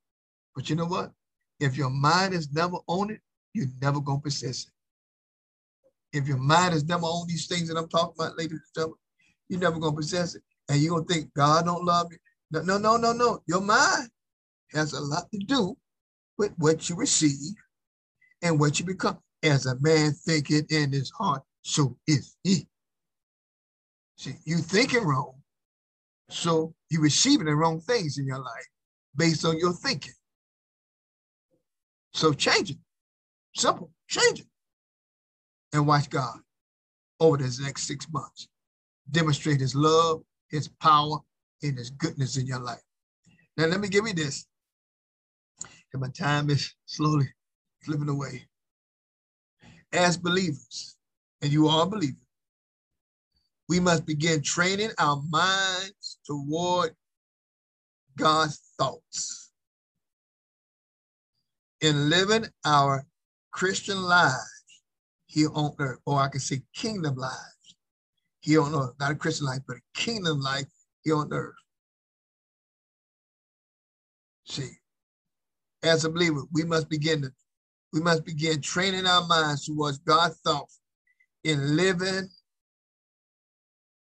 But 0.54 0.68
you 0.68 0.76
know 0.76 0.86
what? 0.86 1.12
If 1.60 1.76
your 1.76 1.90
mind 1.90 2.34
is 2.34 2.52
never 2.52 2.78
on 2.86 3.10
it, 3.10 3.20
you're 3.54 3.66
never 3.80 4.00
going 4.00 4.18
to 4.18 4.22
possess 4.22 4.66
it. 4.66 4.71
If 6.12 6.28
your 6.28 6.38
mind 6.38 6.74
is 6.74 6.84
never 6.84 7.04
on 7.04 7.26
these 7.26 7.46
things 7.46 7.68
that 7.68 7.78
I'm 7.78 7.88
talking 7.88 8.14
about, 8.18 8.36
ladies 8.36 8.52
and 8.52 8.74
gentlemen, 8.74 8.98
you're 9.48 9.60
never 9.60 9.78
gonna 9.78 9.96
possess 9.96 10.34
it. 10.34 10.42
And 10.68 10.80
you're 10.80 10.94
gonna 10.94 11.06
think 11.06 11.32
God 11.34 11.64
don't 11.64 11.84
love 11.84 12.08
you. 12.10 12.18
No, 12.50 12.60
no, 12.62 12.78
no, 12.78 12.96
no, 12.96 13.12
no. 13.12 13.42
Your 13.46 13.60
mind 13.60 14.08
has 14.72 14.92
a 14.92 15.00
lot 15.00 15.30
to 15.32 15.38
do 15.38 15.76
with 16.38 16.52
what 16.58 16.88
you 16.88 16.96
receive 16.96 17.54
and 18.42 18.60
what 18.60 18.78
you 18.78 18.86
become. 18.86 19.18
As 19.42 19.66
a 19.66 19.78
man 19.80 20.12
thinketh 20.12 20.70
in 20.70 20.92
his 20.92 21.10
heart, 21.10 21.42
so 21.62 21.96
is 22.06 22.36
he. 22.44 22.68
See, 24.16 24.34
you 24.44 24.58
thinking 24.58 25.04
wrong, 25.04 25.34
so 26.28 26.74
you're 26.90 27.02
receiving 27.02 27.46
the 27.46 27.56
wrong 27.56 27.80
things 27.80 28.18
in 28.18 28.26
your 28.26 28.38
life 28.38 28.68
based 29.16 29.44
on 29.44 29.58
your 29.58 29.72
thinking. 29.72 30.12
So 32.12 32.32
change 32.32 32.70
it. 32.70 32.78
Simple. 33.56 33.90
Change 34.08 34.40
it. 34.40 34.46
And 35.72 35.86
watch 35.86 36.10
God 36.10 36.38
over 37.18 37.38
this 37.38 37.60
next 37.60 37.84
six 37.84 38.06
months. 38.12 38.48
Demonstrate 39.10 39.60
his 39.60 39.74
love, 39.74 40.22
his 40.48 40.68
power, 40.68 41.18
and 41.62 41.78
his 41.78 41.90
goodness 41.90 42.36
in 42.36 42.46
your 42.46 42.60
life. 42.60 42.82
Now, 43.56 43.66
let 43.66 43.80
me 43.80 43.88
give 43.88 44.06
you 44.06 44.14
this. 44.14 44.46
And 45.92 46.02
my 46.02 46.08
time 46.08 46.50
is 46.50 46.74
slowly 46.86 47.28
slipping 47.82 48.08
away. 48.08 48.46
As 49.92 50.16
believers, 50.16 50.96
and 51.42 51.52
you 51.52 51.68
are 51.68 51.86
believers, 51.86 52.16
we 53.68 53.80
must 53.80 54.06
begin 54.06 54.42
training 54.42 54.90
our 54.98 55.22
minds 55.30 56.18
toward 56.26 56.94
God's 58.16 58.60
thoughts. 58.78 59.52
In 61.80 62.08
living 62.08 62.46
our 62.64 63.04
Christian 63.50 64.02
lives 64.02 64.61
here 65.32 65.48
on 65.54 65.74
earth, 65.78 65.98
or 66.04 66.20
I 66.20 66.28
can 66.28 66.40
say 66.40 66.62
kingdom 66.74 67.16
lives 67.16 67.76
here 68.40 68.60
on 68.60 68.74
earth, 68.74 68.92
not 69.00 69.12
a 69.12 69.14
Christian 69.14 69.46
life, 69.46 69.60
but 69.66 69.78
a 69.78 69.98
kingdom 69.98 70.40
life 70.40 70.66
here 71.02 71.16
on 71.16 71.32
earth. 71.32 71.54
See, 74.44 74.70
as 75.82 76.04
a 76.04 76.10
believer, 76.10 76.42
we 76.52 76.64
must 76.64 76.90
begin 76.90 77.22
to, 77.22 77.32
we 77.92 78.00
must 78.00 78.24
begin 78.24 78.60
training 78.60 79.06
our 79.06 79.26
minds 79.26 79.64
towards 79.64 79.98
God's 79.98 80.38
thoughts 80.40 80.80
in 81.44 81.76
living 81.76 82.28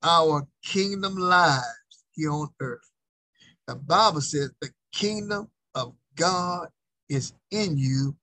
our 0.02 0.46
kingdom 0.64 1.14
lives 1.16 2.04
here 2.14 2.32
on 2.32 2.48
earth. 2.60 2.90
The 3.68 3.76
Bible 3.76 4.20
says 4.20 4.50
the 4.60 4.70
kingdom 4.92 5.48
of 5.76 5.94
God 6.16 6.68
is 7.08 7.32
in 7.52 7.78
you 7.78 8.16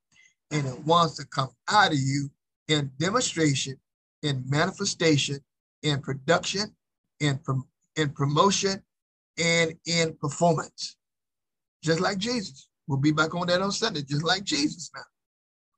and 0.51 0.67
it 0.67 0.79
wants 0.79 1.15
to 1.15 1.25
come 1.25 1.49
out 1.69 1.93
of 1.93 1.99
you 1.99 2.29
in 2.69 2.91
demonstration, 2.97 3.77
in 4.23 4.43
manifestation, 4.47 5.39
in 5.83 5.99
production, 5.99 6.73
in, 7.19 7.39
in 7.97 8.09
promotion, 8.11 8.81
and 9.37 9.73
in 9.85 10.15
performance. 10.21 10.95
Just 11.83 11.99
like 11.99 12.17
Jesus. 12.17 12.69
We'll 12.87 12.99
be 12.99 13.11
back 13.11 13.35
on 13.35 13.47
that 13.47 13.61
on 13.61 13.71
Sunday, 13.71 14.01
just 14.01 14.23
like 14.23 14.43
Jesus 14.43 14.89
now. 14.95 15.01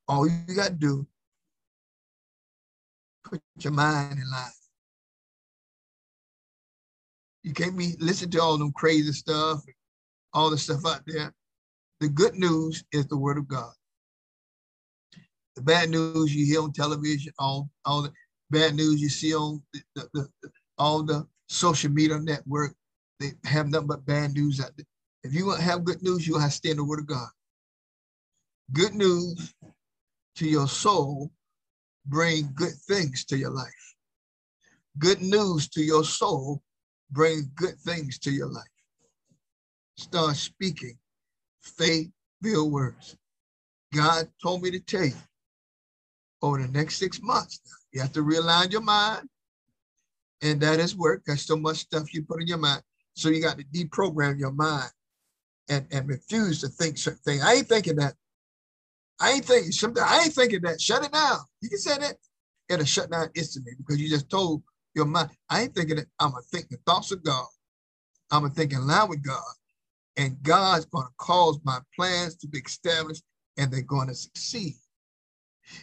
All 0.07 0.27
you 0.27 0.55
got 0.55 0.67
to 0.69 0.73
do, 0.73 1.07
put 3.23 3.41
your 3.59 3.73
mind 3.73 4.19
in 4.19 4.29
line. 4.29 4.51
You 7.43 7.53
can't 7.53 7.77
be 7.77 7.95
listen 7.99 8.29
to 8.31 8.41
all 8.41 8.57
them 8.57 8.71
crazy 8.71 9.11
stuff, 9.13 9.63
all 10.33 10.49
the 10.49 10.57
stuff 10.57 10.85
out 10.85 11.01
there. 11.07 11.33
The 11.99 12.09
good 12.09 12.35
news 12.35 12.83
is 12.91 13.07
the 13.07 13.17
word 13.17 13.37
of 13.37 13.47
God. 13.47 13.73
The 15.61 15.65
bad 15.65 15.89
news 15.91 16.33
you 16.33 16.43
hear 16.43 16.63
on 16.63 16.73
television, 16.73 17.31
all, 17.37 17.69
all 17.85 18.01
the 18.01 18.11
bad 18.49 18.73
news 18.73 18.99
you 18.99 19.09
see 19.09 19.35
on 19.35 19.61
the, 19.71 19.81
the, 19.93 20.27
the, 20.41 20.51
all 20.79 21.03
the 21.03 21.27
social 21.49 21.91
media 21.91 22.17
network, 22.17 22.73
they 23.19 23.33
have 23.43 23.67
nothing 23.67 23.85
but 23.85 24.03
bad 24.07 24.33
news 24.33 24.59
out 24.59 24.71
there. 24.75 24.87
If 25.23 25.35
you 25.35 25.45
want 25.45 25.59
to 25.59 25.65
have 25.65 25.83
good 25.83 26.01
news, 26.01 26.27
you 26.27 26.39
have 26.39 26.49
to 26.49 26.55
stay 26.55 26.71
in 26.71 26.77
the 26.77 26.83
word 26.83 27.01
of 27.01 27.05
God. 27.05 27.27
Good 28.73 28.95
news 28.95 29.53
to 30.37 30.49
your 30.49 30.67
soul 30.67 31.29
bring 32.07 32.49
good 32.55 32.73
things 32.87 33.23
to 33.25 33.37
your 33.37 33.51
life. 33.51 33.95
Good 34.97 35.21
news 35.21 35.69
to 35.69 35.83
your 35.83 36.03
soul 36.03 36.63
bring 37.11 37.51
good 37.53 37.77
things 37.85 38.17
to 38.17 38.31
your 38.31 38.47
life. 38.47 38.63
Start 39.95 40.37
speaking 40.37 40.97
faith-filled 41.61 42.71
words. 42.71 43.15
God 43.93 44.27
told 44.41 44.63
me 44.63 44.71
to 44.71 44.79
tell 44.79 45.05
you 45.05 45.13
over 46.41 46.61
the 46.61 46.67
next 46.67 46.97
six 46.97 47.21
months, 47.21 47.61
you 47.91 48.01
have 48.01 48.13
to 48.13 48.23
realign 48.23 48.71
your 48.71 48.81
mind. 48.81 49.27
And 50.41 50.59
that 50.61 50.79
is 50.79 50.95
work. 50.95 51.21
There's 51.25 51.45
so 51.45 51.55
much 51.55 51.77
stuff 51.77 52.13
you 52.13 52.23
put 52.23 52.41
in 52.41 52.47
your 52.47 52.57
mind. 52.57 52.81
So 53.13 53.29
you 53.29 53.41
got 53.41 53.57
to 53.57 53.63
deprogram 53.65 54.39
your 54.39 54.51
mind 54.51 54.89
and, 55.69 55.85
and 55.91 56.07
refuse 56.07 56.61
to 56.61 56.67
think 56.67 56.97
certain 56.97 57.19
things. 57.23 57.43
I 57.43 57.53
ain't 57.53 57.67
thinking 57.67 57.95
that. 57.97 58.15
I 59.19 59.33
ain't 59.33 59.45
thinking 59.45 59.71
something. 59.71 60.03
I 60.03 60.23
ain't 60.23 60.33
thinking 60.33 60.61
that. 60.63 60.81
Shut 60.81 61.05
it 61.05 61.11
down. 61.11 61.39
You 61.61 61.69
can 61.69 61.77
say 61.77 61.97
that. 61.99 62.15
It'll 62.69 62.85
shut 62.85 63.11
down 63.11 63.29
instantly 63.35 63.73
because 63.77 64.01
you 64.01 64.09
just 64.09 64.29
told 64.29 64.63
your 64.95 65.05
mind. 65.05 65.29
I 65.49 65.61
ain't 65.61 65.75
thinking 65.75 65.97
that. 65.97 66.07
I'm 66.19 66.31
gonna 66.31 66.41
think 66.51 66.69
the 66.69 66.77
thoughts 66.87 67.11
of 67.11 67.23
God. 67.23 67.45
I'm 68.31 68.43
gonna 68.43 68.53
think 68.53 68.73
in 68.73 68.87
line 68.87 69.09
with 69.09 69.21
God. 69.21 69.53
And 70.17 70.41
God's 70.41 70.85
gonna 70.85 71.09
cause 71.17 71.59
my 71.63 71.79
plans 71.95 72.35
to 72.37 72.47
be 72.47 72.59
established 72.59 73.23
and 73.57 73.71
they're 73.71 73.81
gonna 73.81 74.15
succeed. 74.15 74.75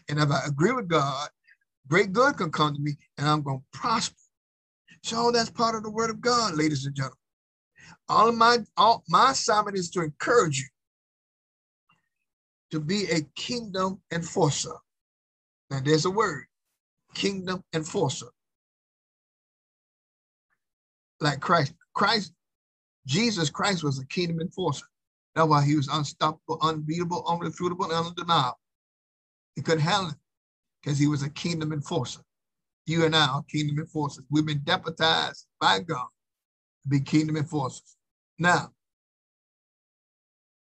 And 0.08 0.18
if 0.18 0.30
I 0.30 0.42
agree 0.46 0.72
with 0.72 0.88
God, 0.88 1.28
great 1.88 2.12
good 2.12 2.36
can 2.36 2.50
come 2.50 2.74
to 2.74 2.80
me 2.80 2.96
and 3.16 3.26
I'm 3.28 3.42
gonna 3.42 3.60
prosper. 3.72 4.16
So 5.02 5.30
that's 5.30 5.50
part 5.50 5.74
of 5.74 5.82
the 5.82 5.90
word 5.90 6.10
of 6.10 6.20
God, 6.20 6.54
ladies 6.54 6.86
and 6.86 6.94
gentlemen. 6.94 7.16
All 8.08 8.28
of 8.28 8.34
my 8.34 8.58
all 8.76 9.04
my 9.08 9.32
assignment 9.32 9.76
is 9.76 9.90
to 9.90 10.02
encourage 10.02 10.58
you 10.58 10.66
to 12.72 12.80
be 12.80 13.04
a 13.10 13.22
kingdom 13.36 14.00
enforcer. 14.12 14.74
Now 15.70 15.80
there's 15.80 16.04
a 16.04 16.10
word, 16.10 16.44
kingdom 17.14 17.62
enforcer 17.74 18.28
like 21.20 21.40
Christ. 21.40 21.74
Christ, 21.94 22.32
Jesus 23.06 23.50
Christ 23.50 23.82
was 23.82 23.98
a 23.98 24.06
kingdom 24.06 24.40
enforcer. 24.40 24.86
That's 25.34 25.48
why 25.48 25.64
he 25.64 25.76
was 25.76 25.88
unstoppable, 25.88 26.58
unbeatable, 26.62 27.24
unrefutable, 27.24 27.84
and 27.84 28.06
undeniable. 28.06 28.58
He 29.58 29.62
couldn't 29.62 29.80
handle 29.80 30.10
it 30.10 30.16
because 30.80 31.00
he 31.00 31.08
was 31.08 31.24
a 31.24 31.30
kingdom 31.30 31.72
enforcer. 31.72 32.20
You 32.86 33.04
and 33.04 33.16
I 33.16 33.26
are 33.26 33.42
kingdom 33.42 33.80
enforcers. 33.80 34.24
We've 34.30 34.46
been 34.46 34.62
deputized 34.62 35.48
by 35.60 35.80
God 35.80 36.06
to 36.84 36.88
be 36.88 37.00
kingdom 37.00 37.36
enforcers. 37.36 37.96
Now, 38.38 38.70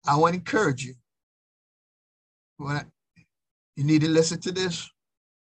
I 0.07 0.19
want 0.19 0.35
to 0.35 0.41
encourage 0.41 0.85
you. 0.85 0.93
When 2.59 2.85
you 3.77 3.85
need 3.85 4.03
to 4.03 4.11
listen 4.11 4.39
to 4.43 4.53
this 4.53 4.91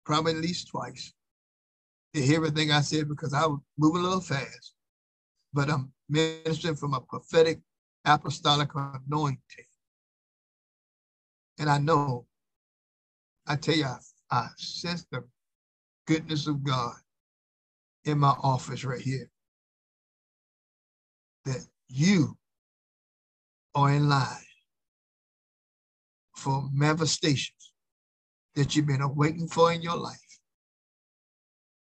probably 0.04 0.34
at 0.34 0.38
least 0.38 0.68
twice 0.68 1.12
to 2.14 2.22
hear 2.22 2.36
everything 2.36 2.70
I 2.70 2.82
said 2.82 3.08
because 3.08 3.34
I 3.34 3.46
was 3.46 3.58
moving 3.76 4.02
a 4.02 4.04
little 4.04 4.20
fast 4.20 4.74
but 5.52 5.68
I'm 5.68 5.92
ministering 6.08 6.76
from 6.76 6.94
a 6.94 7.00
prophetic 7.00 7.58
apostolic 8.04 8.70
anointing. 8.74 9.40
And 11.58 11.68
I 11.68 11.78
know, 11.78 12.26
I 13.50 13.56
tell 13.56 13.74
you, 13.74 13.84
I, 13.84 13.98
I 14.30 14.46
sense 14.58 15.04
the 15.10 15.24
goodness 16.06 16.46
of 16.46 16.62
God 16.62 16.94
in 18.04 18.20
my 18.20 18.28
office 18.44 18.84
right 18.84 19.00
here. 19.00 19.28
That 21.46 21.66
you 21.88 22.38
are 23.74 23.90
in 23.90 24.08
line 24.08 24.28
for 26.36 26.68
manifestations 26.72 27.72
that 28.54 28.76
you've 28.76 28.86
been 28.86 29.16
waiting 29.16 29.48
for 29.48 29.72
in 29.72 29.82
your 29.82 29.96
life 29.96 30.16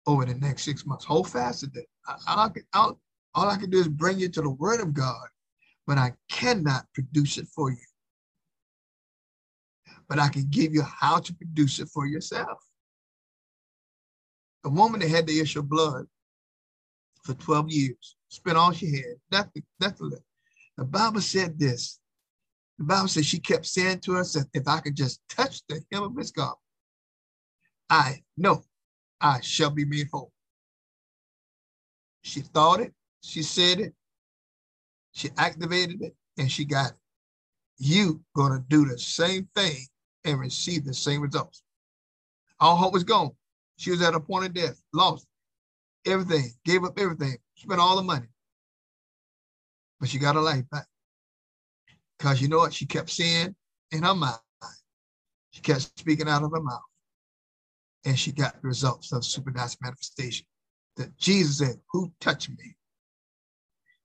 over 0.07 0.27
the 0.27 0.35
next 0.35 0.65
six 0.65 0.85
months. 0.85 1.07
Hold 1.07 1.31
fast 1.31 1.61
to 1.61 1.69
that. 1.69 1.87
I, 2.07 2.17
I, 2.27 2.51
I, 2.75 2.91
all 3.35 3.49
I 3.49 3.57
can 3.57 3.71
do 3.71 3.79
is 3.79 3.89
bring 3.89 4.19
you 4.19 4.29
to 4.29 4.43
the 4.43 4.51
word 4.51 4.81
of 4.81 4.93
God, 4.93 5.27
but 5.87 5.97
I 5.97 6.13
cannot 6.31 6.85
produce 6.93 7.39
it 7.39 7.49
for 7.49 7.71
you. 7.71 7.79
But 10.09 10.19
I 10.19 10.29
can 10.29 10.47
give 10.51 10.73
you 10.73 10.83
how 10.83 11.19
to 11.19 11.35
produce 11.35 11.81
it 11.81 11.89
for 11.89 12.07
yourself. 12.07 12.59
A 14.65 14.69
woman 14.69 15.01
that 15.01 15.11
had 15.11 15.27
the 15.27 15.41
issue 15.41 15.61
of 15.61 15.69
blood 15.69 16.07
for 17.27 17.35
12 17.35 17.71
years, 17.71 18.17
spent 18.29 18.57
all 18.57 18.73
she 18.73 18.93
had. 18.93 19.17
That's 19.31 19.51
the, 19.55 19.63
that's 19.81 19.99
the, 19.99 20.19
the 20.77 20.85
Bible 20.85 21.21
said 21.21 21.59
this. 21.59 21.99
The 22.79 22.85
Bible 22.85 23.09
says 23.09 23.27
she 23.27 23.41
kept 23.41 23.67
saying 23.67 24.01
to 24.01 24.13
herself, 24.13 24.47
if 24.55 24.69
I 24.69 24.81
could 24.81 24.95
just 24.95 25.21
touch 25.29 25.63
the 25.69 25.81
hem 25.91 26.05
of 26.05 26.17
his 26.17 26.31
garment, 26.31 26.59
I 27.91 28.23
know 28.37 28.65
I 29.21 29.41
shall 29.41 29.71
be 29.71 29.85
made 29.85 30.09
whole. 30.13 30.33
She 32.23 32.41
thought 32.41 32.81
it, 32.81 32.93
she 33.23 33.43
said 33.43 33.81
it, 33.81 33.95
she 35.13 35.31
activated 35.39 36.03
it, 36.03 36.15
and 36.39 36.51
she 36.51 36.65
got 36.65 36.91
it. 36.91 36.97
You 37.79 38.23
gonna 38.35 38.65
do 38.69 38.85
the 38.85 38.99
same 38.99 39.49
thing 39.55 39.87
and 40.27 40.41
receive 40.41 40.85
the 40.85 40.95
same 40.95 41.23
results. 41.23 41.63
All 42.61 42.77
hope 42.77 42.93
was 42.93 43.05
gone. 43.05 43.33
She 43.79 43.91
was 43.91 44.03
at 44.03 44.15
a 44.15 44.21
point 44.21 44.47
of 44.47 44.55
death, 44.55 44.83
lost 44.93 45.27
everything, 46.07 46.53
gave 46.65 46.85
up 46.85 46.99
everything, 46.99 47.37
spent 47.57 47.81
all 47.81 47.97
the 47.97 48.03
money. 48.03 48.27
But 50.01 50.11
she 50.11 50.19
got 50.19 50.35
her 50.37 50.43
life 50.43 50.69
back. 50.71 50.87
Because 52.19 52.43
you 52.43 52.49
know 52.49 52.59
what? 52.59 52.75
She 52.75 52.87
kept 52.87 53.11
saying 53.11 53.55
in 53.93 54.03
her 54.03 54.15
mind, 54.15 54.39
she 55.51 55.63
kept 55.63 55.83
speaking 55.99 56.29
out 56.29 56.43
of 56.45 56.53
her 56.53 56.63
mouth. 56.63 56.81
and 58.05 58.19
she 58.19 58.33
got 58.33 58.61
the 58.63 58.69
results 58.69 59.13
of 59.13 59.25
supernatural 59.25 59.79
manifestation. 59.83 60.47
That 60.97 61.17
Jesus 61.19 61.59
said, 61.59 61.77
Who 61.93 62.13
touched 62.21 62.51
me? 62.51 62.77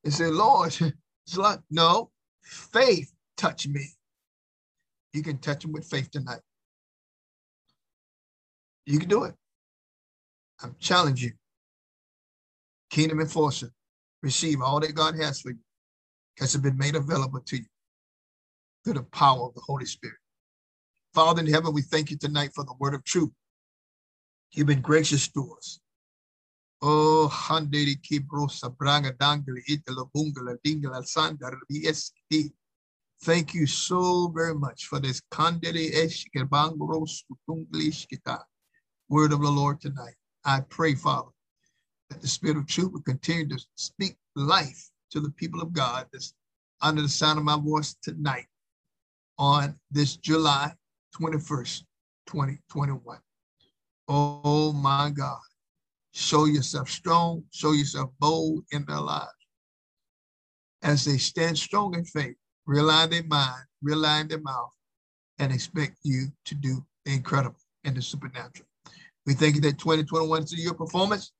And 0.03 0.13
said, 0.13 0.33
Lord, 0.33 0.75
it's 1.25 1.37
like, 1.37 1.59
no, 1.69 2.11
faith 2.43 3.13
touched 3.37 3.67
me. 3.69 3.85
You 5.13 5.23
can 5.23 5.37
touch 5.37 5.65
him 5.65 5.73
with 5.73 5.85
faith 5.85 6.09
tonight. 6.11 6.41
You 8.85 8.99
can 8.99 9.09
do 9.09 9.23
it. 9.23 9.35
I'm 10.63 10.75
challenging 10.79 11.29
you. 11.29 11.35
Kingdom 12.89 13.19
enforcer, 13.19 13.71
receive 14.21 14.61
all 14.61 14.79
that 14.79 14.93
God 14.93 15.15
has 15.15 15.41
for 15.41 15.51
you 15.51 15.59
because 16.35 16.53
it's 16.55 16.63
been 16.63 16.77
made 16.77 16.95
available 16.95 17.39
to 17.39 17.57
you 17.57 17.65
through 18.83 18.95
the 18.95 19.03
power 19.03 19.47
of 19.47 19.53
the 19.53 19.61
Holy 19.61 19.85
Spirit. 19.85 20.17
Father 21.13 21.41
in 21.41 21.47
heaven, 21.47 21.73
we 21.73 21.81
thank 21.81 22.09
you 22.09 22.17
tonight 22.17 22.51
for 22.55 22.63
the 22.63 22.73
word 22.79 22.93
of 22.93 23.03
truth. 23.03 23.31
You've 24.53 24.67
been 24.67 24.81
gracious 24.81 25.27
to 25.29 25.55
us. 25.57 25.79
Oh, 26.81 27.29
handeri 27.31 27.95
kibrosa 28.01 28.75
branga 28.75 29.11
dangli 29.11 29.61
itala 29.67 30.05
bungala 30.15 30.57
dingala 30.65 31.05
sandar 31.05 31.55
BSD. 31.71 32.51
Thank 33.23 33.53
you 33.53 33.67
so 33.67 34.29
very 34.29 34.55
much 34.55 34.87
for 34.87 34.99
this 34.99 35.21
word 39.09 39.31
of 39.31 39.41
the 39.41 39.51
Lord 39.51 39.79
tonight. 39.79 40.15
I 40.43 40.61
pray, 40.69 40.95
Father, 40.95 41.29
that 42.09 42.19
the 42.19 42.27
Spirit 42.27 42.57
of 42.57 42.65
truth 42.65 42.91
will 42.91 43.01
continue 43.01 43.47
to 43.49 43.63
speak 43.75 44.17
life 44.35 44.89
to 45.11 45.19
the 45.19 45.29
people 45.31 45.61
of 45.61 45.71
God 45.71 46.07
that's 46.11 46.33
under 46.81 47.03
the 47.03 47.09
sound 47.09 47.37
of 47.37 47.45
my 47.45 47.59
voice 47.59 47.95
tonight 48.01 48.47
on 49.37 49.75
this 49.91 50.17
July 50.17 50.73
21st, 51.21 51.83
2021. 52.25 53.19
Oh 54.07 54.73
my 54.73 55.11
God. 55.15 55.39
Show 56.13 56.45
yourself 56.45 56.89
strong, 56.89 57.43
show 57.51 57.73
yourself 57.73 58.09
bold 58.19 58.63
in 58.71 58.83
their 58.85 58.99
lives. 58.99 59.29
As 60.81 61.05
they 61.05 61.17
stand 61.17 61.59
strong 61.59 61.93
in 61.93 62.03
faith, 62.03 62.35
realign 62.67 63.09
their 63.09 63.23
mind, 63.23 63.63
realign 63.85 64.29
their 64.29 64.41
mouth, 64.41 64.71
and 65.39 65.51
expect 65.51 65.97
you 66.03 66.27
to 66.45 66.55
do 66.55 66.85
the 67.05 67.13
incredible 67.13 67.59
and 67.83 67.95
the 67.95 68.01
supernatural. 68.01 68.67
We 69.25 69.33
thank 69.33 69.55
you 69.55 69.61
that 69.61 69.77
2021 69.79 70.43
is 70.43 70.53
your 70.53 70.73
performance, 70.73 71.31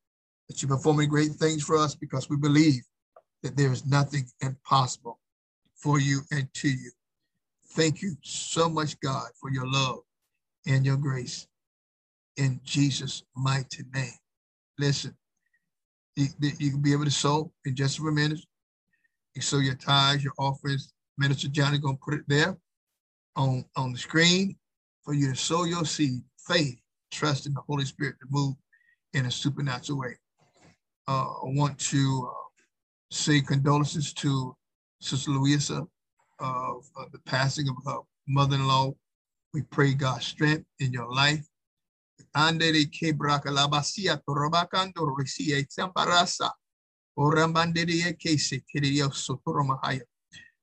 that 0.47 0.61
you're 0.61 0.69
performing 0.69 1.09
great 1.09 1.31
things 1.31 1.63
for 1.63 1.77
us 1.77 1.95
because 1.95 2.29
we 2.29 2.37
believe 2.37 2.81
that 3.43 3.57
there 3.57 3.71
is 3.71 3.85
nothing 3.85 4.25
impossible 4.41 5.19
for 5.75 5.99
you 5.99 6.21
and 6.31 6.51
to 6.55 6.69
you. 6.69 6.91
Thank 7.69 8.01
you 8.01 8.15
so 8.21 8.69
much, 8.69 8.99
God, 8.99 9.29
for 9.39 9.49
your 9.49 9.65
love 9.65 9.99
and 10.67 10.85
your 10.85 10.97
grace 10.97 11.47
in 12.37 12.59
Jesus' 12.63 13.23
mighty 13.35 13.83
name. 13.93 14.11
Listen, 14.77 15.15
you, 16.15 16.27
you 16.59 16.71
can 16.71 16.81
be 16.81 16.93
able 16.93 17.05
to 17.05 17.11
sow 17.11 17.51
in 17.65 17.75
just 17.75 17.99
a 17.99 18.03
minute. 18.03 18.39
You 19.35 19.41
sow 19.41 19.59
your 19.59 19.75
tithes, 19.75 20.23
your 20.23 20.33
offerings. 20.37 20.93
Minister 21.17 21.47
Johnny 21.47 21.77
gonna 21.77 21.97
put 21.97 22.13
it 22.13 22.23
there 22.27 22.57
on, 23.35 23.65
on 23.75 23.91
the 23.93 23.97
screen 23.97 24.55
for 25.03 25.13
you 25.13 25.31
to 25.31 25.35
sow 25.35 25.63
your 25.63 25.85
seed, 25.85 26.21
faith, 26.47 26.79
trust 27.11 27.45
in 27.45 27.53
the 27.53 27.61
Holy 27.67 27.85
Spirit 27.85 28.15
to 28.21 28.27
move 28.29 28.55
in 29.13 29.25
a 29.25 29.31
supernatural 29.31 29.99
way. 29.99 30.17
Uh, 31.07 31.25
I 31.25 31.39
want 31.43 31.79
to 31.79 32.29
uh, 32.31 32.63
say 33.11 33.41
condolences 33.41 34.13
to 34.13 34.55
Sister 35.01 35.31
Louisa 35.31 35.87
of, 36.39 36.85
of 36.95 37.11
the 37.11 37.19
passing 37.25 37.67
of 37.69 37.75
her 37.85 37.99
mother-in-law. 38.27 38.93
We 39.53 39.63
pray 39.63 39.93
God's 39.93 40.25
strength 40.25 40.65
in 40.79 40.93
your 40.93 41.11
life. 41.13 41.45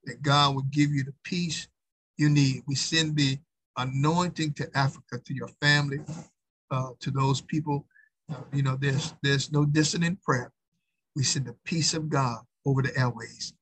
That 0.04 0.22
God 0.22 0.54
will 0.54 0.66
give 0.70 0.90
you 0.90 1.04
the 1.04 1.14
peace 1.24 1.68
you 2.16 2.28
need. 2.28 2.62
We 2.66 2.74
send 2.74 3.16
the 3.16 3.38
anointing 3.76 4.54
to 4.54 4.68
Africa, 4.74 5.18
to 5.24 5.34
your 5.34 5.48
family, 5.60 6.00
uh, 6.70 6.90
to 7.00 7.10
those 7.10 7.40
people. 7.40 7.86
Uh, 8.30 8.36
you 8.52 8.62
know, 8.62 8.76
there's 8.76 9.14
there's 9.22 9.52
no 9.52 9.64
dissonant 9.64 10.22
prayer. 10.22 10.52
We 11.16 11.22
send 11.24 11.46
the 11.46 11.56
peace 11.64 11.94
of 11.94 12.08
God 12.08 12.40
over 12.66 12.82
the 12.82 12.96
airways 12.98 13.52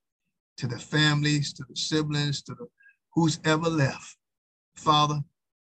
to 0.59 0.67
the 0.67 0.79
families, 0.79 1.53
to 1.55 1.65
the 1.69 1.77
siblings, 1.77 2.43
to 2.43 2.55
the 2.55 2.67
who's 3.15 3.41
ever 3.45 3.69
left. 3.69 4.17
Father, 4.77 5.21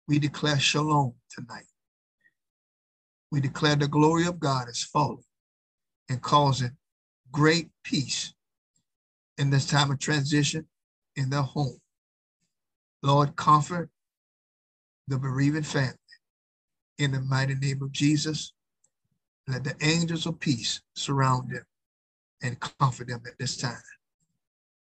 we 0.08 0.18
declare 0.18 0.58
shalom 0.58 1.14
tonight. 1.30 1.66
We 3.30 3.40
declare 3.40 3.76
the 3.76 3.88
glory 3.88 4.26
of 4.26 4.38
God 4.38 4.68
is 4.68 4.82
falling 4.82 5.24
and 6.08 6.22
causing 6.22 6.76
great 7.32 7.70
peace 7.82 8.33
in 9.38 9.50
this 9.50 9.66
time 9.66 9.90
of 9.90 9.98
transition 9.98 10.66
in 11.16 11.30
their 11.30 11.42
home. 11.42 11.78
Lord, 13.02 13.36
comfort 13.36 13.90
the 15.08 15.18
bereaved 15.18 15.66
family 15.66 15.98
in 16.98 17.12
the 17.12 17.20
mighty 17.20 17.54
name 17.54 17.82
of 17.82 17.92
Jesus. 17.92 18.52
Let 19.46 19.64
the 19.64 19.74
angels 19.82 20.26
of 20.26 20.40
peace 20.40 20.80
surround 20.94 21.50
them 21.50 21.64
and 22.42 22.58
comfort 22.60 23.08
them 23.08 23.22
at 23.26 23.38
this 23.38 23.56
time. 23.56 23.76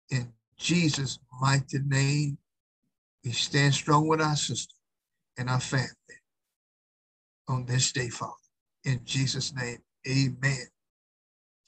In 0.09 0.31
Jesus' 0.57 1.19
mighty 1.41 1.79
name, 1.79 2.37
we 3.23 3.31
stand 3.31 3.73
strong 3.73 4.07
with 4.07 4.21
our 4.21 4.35
sister 4.35 4.75
and 5.37 5.49
our 5.49 5.59
family 5.59 5.87
on 7.47 7.65
this 7.65 7.91
day, 7.91 8.09
Father. 8.09 8.33
In 8.83 9.01
Jesus' 9.03 9.53
name, 9.55 9.77
amen. 10.07 10.65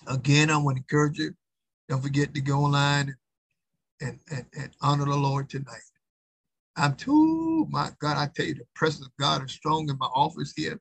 Again, 0.08 0.50
I 0.50 0.58
want 0.58 0.78
to 0.78 0.82
encourage 0.82 1.20
you, 1.20 1.34
don't 1.90 2.02
forget 2.02 2.34
to 2.34 2.42
go 2.42 2.62
online 2.66 3.16
and, 4.02 4.20
and, 4.32 4.46
and 4.58 4.72
honor 4.82 5.06
the 5.06 5.16
Lord 5.16 5.50
tonight. 5.50 5.82
I'm 6.76 6.96
too, 6.96 7.68
my 7.70 7.90
God, 8.00 8.18
I 8.18 8.30
tell 8.34 8.46
you, 8.46 8.56
the 8.56 8.66
presence 8.76 9.06
of 9.06 9.12
God 9.20 9.44
is 9.44 9.52
strong 9.52 9.90
in 9.90 9.98
my 10.00 10.08
office 10.08 10.54
here. 10.56 10.80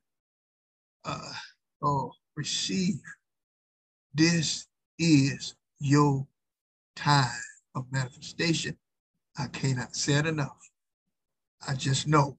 Uh, 1.05 1.33
oh, 1.83 2.11
receive. 2.35 3.01
This 4.13 4.67
is 4.97 5.55
your 5.79 6.25
time 6.95 7.29
of 7.75 7.85
manifestation. 7.91 8.77
I 9.37 9.47
cannot 9.47 9.95
say 9.95 10.13
it 10.13 10.25
enough. 10.25 10.57
I 11.67 11.75
just 11.75 12.07
know. 12.07 12.37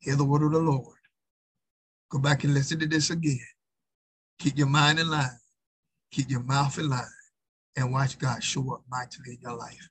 Hear 0.00 0.16
the 0.16 0.24
word 0.24 0.42
of 0.42 0.52
the 0.52 0.58
Lord. 0.58 0.96
Go 2.10 2.18
back 2.18 2.44
and 2.44 2.54
listen 2.54 2.78
to 2.80 2.86
this 2.86 3.10
again. 3.10 3.38
Keep 4.38 4.58
your 4.58 4.68
mind 4.68 4.98
in 4.98 5.10
line. 5.10 5.38
Keep 6.12 6.30
your 6.30 6.42
mouth 6.42 6.78
in 6.78 6.88
line. 6.88 7.04
And 7.76 7.92
watch 7.92 8.18
God 8.18 8.42
show 8.42 8.72
up 8.72 8.82
mightily 8.88 9.34
in 9.34 9.38
your 9.42 9.56
life. 9.56 9.88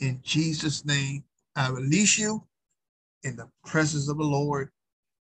In 0.00 0.20
Jesus' 0.22 0.84
name, 0.84 1.24
I 1.56 1.70
release 1.70 2.18
you 2.18 2.44
in 3.22 3.36
the 3.36 3.48
presence 3.64 4.08
of 4.08 4.18
the 4.18 4.24
Lord 4.24 4.68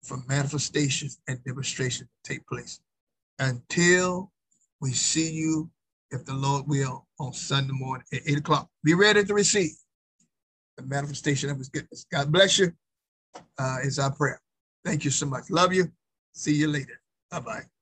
for 0.05 0.19
manifestations 0.29 1.19
and 1.29 1.43
demonstrations 1.45 2.09
to 2.25 2.33
take 2.33 2.47
place. 2.47 2.81
Until 3.39 4.33
we 4.81 4.93
see 4.93 5.31
you 5.31 5.71
if 6.11 6.25
the 6.25 6.35
Lord 6.35 6.67
will, 6.67 7.07
on 7.19 7.33
Sunday 7.33 7.73
morning 7.73 8.07
at 8.13 8.21
8 8.27 8.39
o'clock. 8.39 8.69
Be 8.85 8.95
ready 8.95 9.25
to 9.25 9.35
receive 9.35 9.73
the 10.77 10.85
manifestation 10.85 11.51
of 11.51 11.59
his 11.59 11.69
goodness. 11.69 12.07
God 12.11 12.33
bless 12.33 12.59
you, 12.59 12.73
uh, 13.59 13.79
is 13.83 13.99
our 13.99 14.13
prayer. 14.13 14.41
Thank 14.85 15.05
you 15.05 15.11
so 15.11 15.27
much. 15.27 15.51
Love 15.51 15.75
you. 15.75 15.91
See 16.33 16.55
you 16.55 16.69
later. 16.69 17.01
Bye-bye. 17.31 17.78